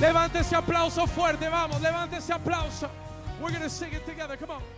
[0.00, 2.90] Levante ese aplauso fuerte, vamos, levante ese aplauso.
[3.40, 4.36] We're to sing it together.
[4.36, 4.75] Come on.